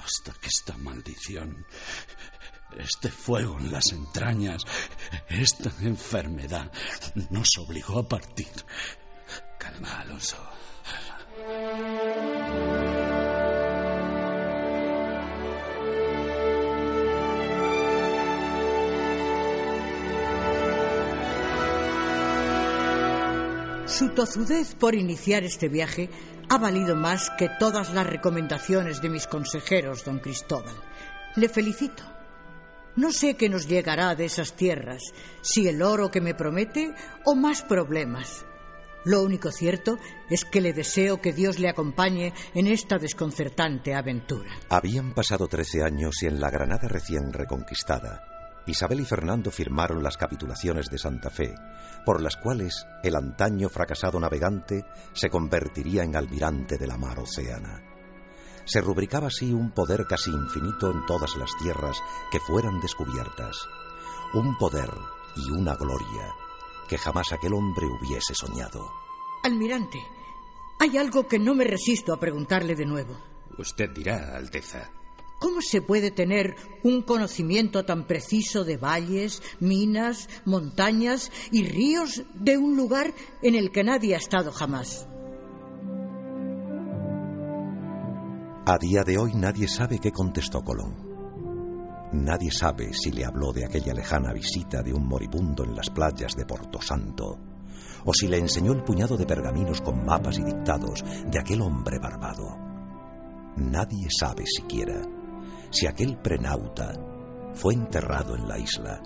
[0.03, 1.65] hasta que esta maldición,
[2.77, 4.61] este fuego en las entrañas,
[5.29, 6.71] esta enfermedad
[7.31, 8.47] nos obligó a partir.
[9.57, 10.37] Calma, Alonso.
[23.97, 26.11] Su tozudez por iniciar este viaje
[26.49, 30.75] ha valido más que todas las recomendaciones de mis consejeros, don Cristóbal.
[31.35, 32.03] Le felicito.
[32.95, 35.01] No sé qué nos llegará de esas tierras,
[35.41, 36.93] si el oro que me promete
[37.25, 38.45] o más problemas.
[39.03, 39.97] Lo único cierto
[40.29, 44.51] es que le deseo que Dios le acompañe en esta desconcertante aventura.
[44.69, 48.36] Habían pasado trece años y en la Granada recién reconquistada,
[48.67, 51.55] Isabel y Fernando firmaron las capitulaciones de Santa Fe,
[52.05, 57.81] por las cuales el antaño fracasado navegante se convertiría en almirante de la mar océana.
[58.65, 61.97] Se rubricaba así un poder casi infinito en todas las tierras
[62.29, 63.57] que fueran descubiertas,
[64.33, 64.91] un poder
[65.37, 66.35] y una gloria
[66.89, 68.91] que jamás aquel hombre hubiese soñado.
[69.43, 69.99] Almirante,
[70.79, 73.17] hay algo que no me resisto a preguntarle de nuevo.
[73.57, 74.91] Usted dirá, Alteza.
[75.39, 82.57] ¿Cómo se puede tener un conocimiento tan preciso de valles, minas, montañas y ríos de
[82.57, 83.13] un lugar
[83.43, 85.07] en el que nadie ha estado jamás?
[88.65, 91.05] A día de hoy nadie sabe qué contestó Colón.
[92.13, 96.35] Nadie sabe si le habló de aquella lejana visita de un moribundo en las playas
[96.35, 97.37] de Porto Santo,
[98.05, 101.99] o si le enseñó el puñado de pergaminos con mapas y dictados de aquel hombre
[101.99, 102.57] barbado.
[103.57, 105.16] Nadie sabe siquiera
[105.69, 106.93] si aquel prenauta
[107.53, 109.01] fue enterrado en la isla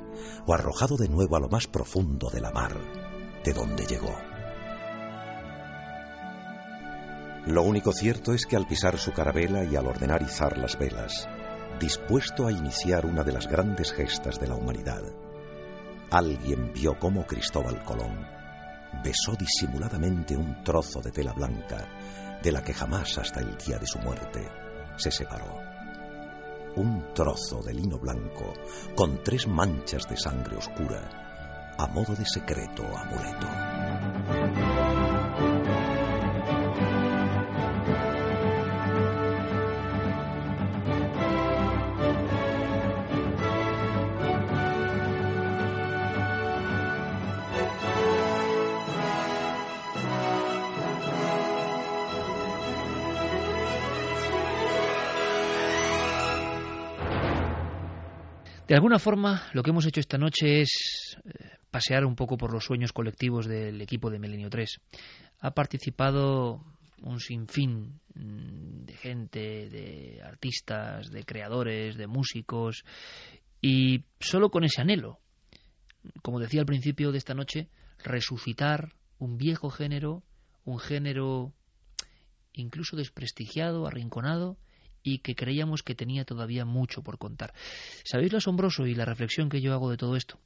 [0.46, 2.78] o arrojado de nuevo a lo más profundo de la mar,
[3.44, 4.16] de donde llegó.
[7.48, 11.28] Lo único cierto es que al pisar su carabela y al ordenar izar las velas,
[11.80, 15.02] dispuesto a iniciar una de las grandes gestas de la humanidad,
[16.12, 18.28] alguien vio cómo Cristóbal Colón
[19.04, 21.88] besó disimuladamente un trozo de tela blanca
[22.44, 24.48] de la que jamás hasta el día de su muerte
[24.98, 25.71] se separó.
[26.76, 28.54] Un trozo de lino blanco
[28.96, 31.22] con tres manchas de sangre oscura
[31.78, 34.71] a modo de secreto amuleto.
[58.72, 62.54] De alguna forma, lo que hemos hecho esta noche es eh, pasear un poco por
[62.54, 64.80] los sueños colectivos del equipo de Milenio 3.
[65.42, 66.64] Ha participado
[67.02, 72.86] un sinfín mm, de gente, de artistas, de creadores, de músicos,
[73.60, 75.20] y solo con ese anhelo,
[76.22, 77.68] como decía al principio de esta noche,
[78.02, 80.24] resucitar un viejo género,
[80.64, 81.52] un género
[82.54, 84.56] incluso desprestigiado, arrinconado,
[85.04, 87.54] y que creíamos que tenía todavía mucho por contar.
[88.04, 90.40] ¿Sabéis lo asombroso y la reflexión que yo hago de todo esto?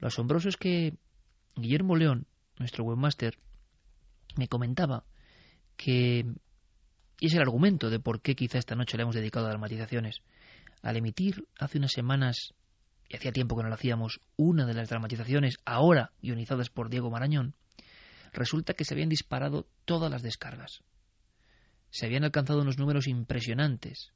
[0.00, 0.94] Lo asombroso es que
[1.56, 2.26] Guillermo León,
[2.58, 3.38] nuestro webmaster,
[4.36, 5.04] me comentaba
[5.76, 6.26] que,
[7.20, 10.16] y es el argumento de por qué quizá esta noche le hemos dedicado a dramatizaciones,
[10.82, 12.54] al emitir hace unas semanas,
[13.08, 17.10] y hacía tiempo que no lo hacíamos, una de las dramatizaciones ahora guionizadas por Diego
[17.10, 17.54] Marañón,
[18.32, 20.82] resulta que se habían disparado todas las descargas
[21.94, 24.10] se habían alcanzado unos números impresionantes,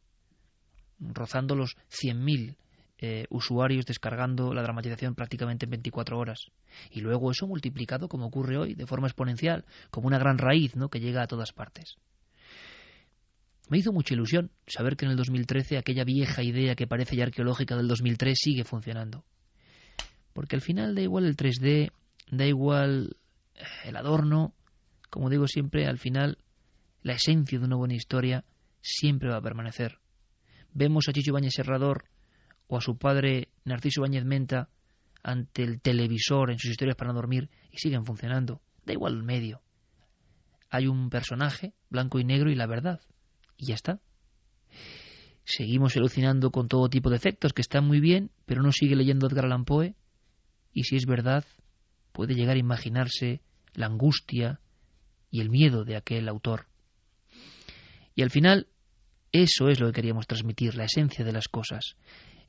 [0.99, 2.57] rozando los 100.000
[2.99, 6.51] eh, usuarios descargando la dramatización prácticamente en 24 horas.
[6.91, 10.89] Y luego eso multiplicado, como ocurre hoy, de forma exponencial, como una gran raíz ¿no?
[10.89, 11.95] que llega a todas partes.
[13.69, 17.23] Me hizo mucha ilusión saber que en el 2013 aquella vieja idea que parece ya
[17.23, 19.25] arqueológica del 2003 sigue funcionando.
[20.33, 21.93] Porque al final da igual el 3D,
[22.33, 23.19] da igual
[23.55, 24.53] eh, el adorno,
[25.11, 26.39] como digo siempre, al final
[27.09, 28.45] la esencia de una buena historia
[28.83, 29.99] siempre va a permanecer.
[30.75, 32.05] Vemos a Chicho Bañez Serrador
[32.67, 34.69] o a su padre Narciso Bañez Menta
[35.23, 38.61] ante el televisor en sus historias para no dormir y siguen funcionando.
[38.85, 39.63] Da igual el medio.
[40.69, 43.01] hay un personaje, blanco y negro, y la verdad.
[43.57, 44.01] Y ya está.
[45.45, 49.29] Seguimos alucinando con todo tipo de efectos, que están muy bien, pero uno sigue leyendo
[49.29, 49.97] Edgar Allan Poe,
[50.75, 51.47] y si es verdad,
[52.13, 53.41] puede llegar a imaginarse
[53.73, 54.61] la angustia
[55.31, 56.68] y el miedo de aquel autor.
[58.19, 58.67] Y al final,
[59.31, 61.95] eso es lo que queríamos transmitir, la esencia de las cosas.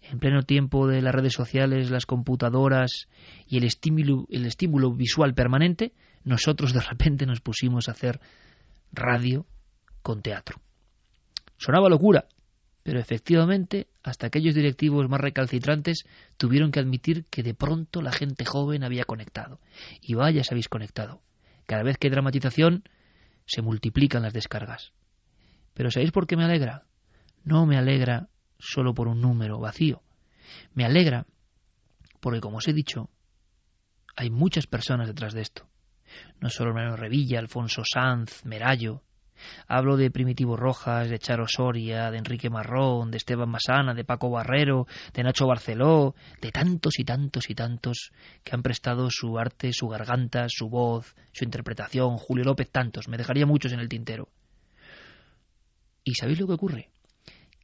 [0.01, 3.07] En pleno tiempo de las redes sociales, las computadoras
[3.45, 5.93] y el estímulo, el estímulo visual permanente,
[6.23, 8.19] nosotros de repente nos pusimos a hacer
[8.91, 9.45] radio
[10.01, 10.59] con teatro.
[11.57, 12.25] Sonaba locura,
[12.81, 16.05] pero efectivamente hasta aquellos directivos más recalcitrantes
[16.37, 19.59] tuvieron que admitir que de pronto la gente joven había conectado.
[20.01, 21.21] Y vaya, se habéis conectado.
[21.67, 22.89] Cada vez que hay dramatización,
[23.45, 24.93] se multiplican las descargas.
[25.79, 26.83] Pero ¿sabéis por qué me alegra?
[27.45, 28.27] No me alegra
[28.57, 30.03] solo por un número vacío.
[30.73, 31.25] Me alegra
[32.19, 33.09] porque, como os he dicho,
[34.13, 35.69] hay muchas personas detrás de esto.
[36.41, 39.03] No solo Manuel Revilla, Alfonso Sanz, Merallo.
[39.69, 44.29] Hablo de Primitivo Rojas, de Charo Soria, de Enrique Marrón, de Esteban Masana, de Paco
[44.29, 48.11] Barrero, de Nacho Barceló, de tantos y tantos y tantos
[48.43, 53.15] que han prestado su arte, su garganta, su voz, su interpretación, Julio López, tantos, me
[53.15, 54.27] dejaría muchos en el tintero.
[56.03, 56.89] ¿Y sabéis lo que ocurre?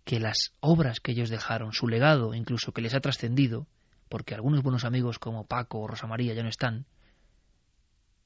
[0.04, 3.68] Que las obras que ellos dejaron, su legado, incluso que les ha trascendido,
[4.10, 6.86] porque algunos buenos amigos como Paco o Rosa María ya no están,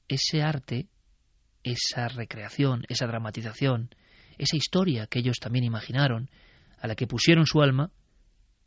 [0.08, 0.88] ese arte,
[1.62, 3.94] esa recreación, esa dramatización,
[4.38, 6.30] esa historia que ellos también imaginaron,
[6.80, 7.90] a la que pusieron su alma,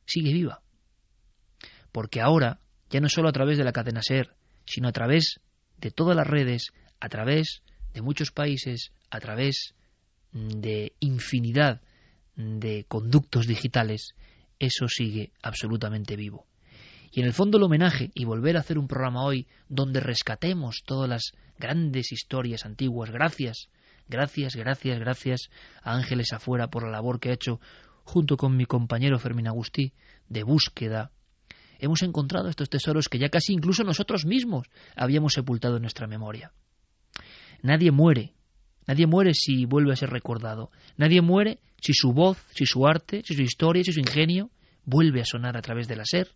[0.06, 0.62] sigue viva.
[1.92, 4.36] Porque ahora, ya no solo a través de la cadena SER,
[4.66, 5.40] sino a través
[5.78, 7.62] de todas las redes, a través
[7.94, 9.76] de muchos países, a través
[10.34, 11.82] de infinidad
[12.36, 14.16] de conductos digitales,
[14.60, 16.48] eso sigue absolutamente vivo.
[17.12, 20.82] Y en el fondo el homenaje y volver a hacer un programa hoy donde rescatemos
[20.84, 23.70] todas las grandes historias antiguas, gracias,
[24.08, 25.50] gracias, gracias, gracias
[25.84, 27.60] a Ángeles Afuera por la labor que ha hecho
[28.04, 29.94] junto con mi compañero Fermín Agustí
[30.28, 31.12] de búsqueda.
[31.78, 36.52] Hemos encontrado estos tesoros que ya casi incluso nosotros mismos habíamos sepultado en nuestra memoria.
[37.62, 38.34] Nadie muere
[38.88, 40.72] Nadie muere si vuelve a ser recordado.
[40.98, 44.50] Nadie muere si su voz, si su arte, si su historia, si su ingenio
[44.86, 46.30] vuelve a sonar a través de la SER.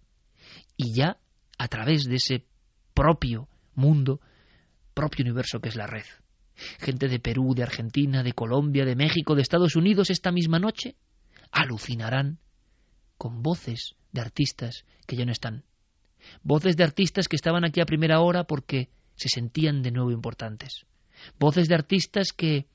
[0.75, 1.17] Y ya
[1.57, 2.45] a través de ese
[2.93, 4.21] propio mundo,
[4.93, 6.05] propio universo que es la red.
[6.79, 10.95] Gente de Perú, de Argentina, de Colombia, de México, de Estados Unidos esta misma noche
[11.51, 12.39] alucinarán
[13.17, 15.63] con voces de artistas que ya no están.
[16.43, 20.85] Voces de artistas que estaban aquí a primera hora porque se sentían de nuevo importantes.
[21.39, 22.67] Voces de artistas que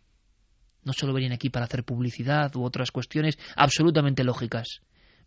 [0.84, 4.80] no solo venían aquí para hacer publicidad u otras cuestiones absolutamente lógicas,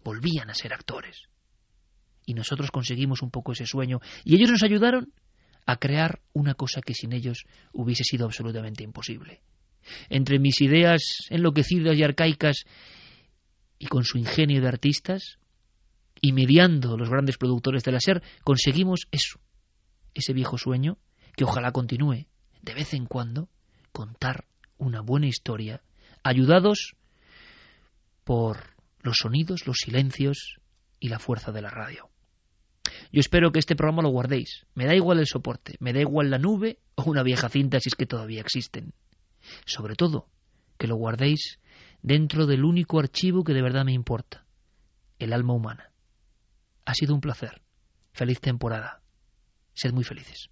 [0.03, 1.23] volvían a ser actores.
[2.25, 5.13] Y nosotros conseguimos un poco ese sueño y ellos nos ayudaron
[5.65, 9.41] a crear una cosa que sin ellos hubiese sido absolutamente imposible.
[10.09, 12.65] Entre mis ideas enloquecidas y arcaicas
[13.77, 15.37] y con su ingenio de artistas,
[16.21, 19.39] y mediando los grandes productores de la SER, conseguimos eso,
[20.13, 20.97] ese viejo sueño
[21.35, 22.25] que ojalá continúe,
[22.65, 23.47] de vez en cuando,
[23.91, 24.45] contar
[24.77, 25.81] una buena historia,
[26.23, 26.95] ayudados
[28.23, 30.59] por los sonidos, los silencios
[30.99, 32.09] y la fuerza de la radio.
[33.11, 34.65] Yo espero que este programa lo guardéis.
[34.73, 37.89] Me da igual el soporte, me da igual la nube o una vieja cinta si
[37.89, 38.93] es que todavía existen.
[39.65, 40.27] Sobre todo,
[40.79, 41.59] que lo guardéis
[42.01, 44.43] dentro del único archivo que de verdad me importa,
[45.19, 45.91] el alma humana.
[46.85, 47.61] Ha sido un placer.
[48.11, 49.01] Feliz temporada.
[49.73, 50.49] Sed muy felices.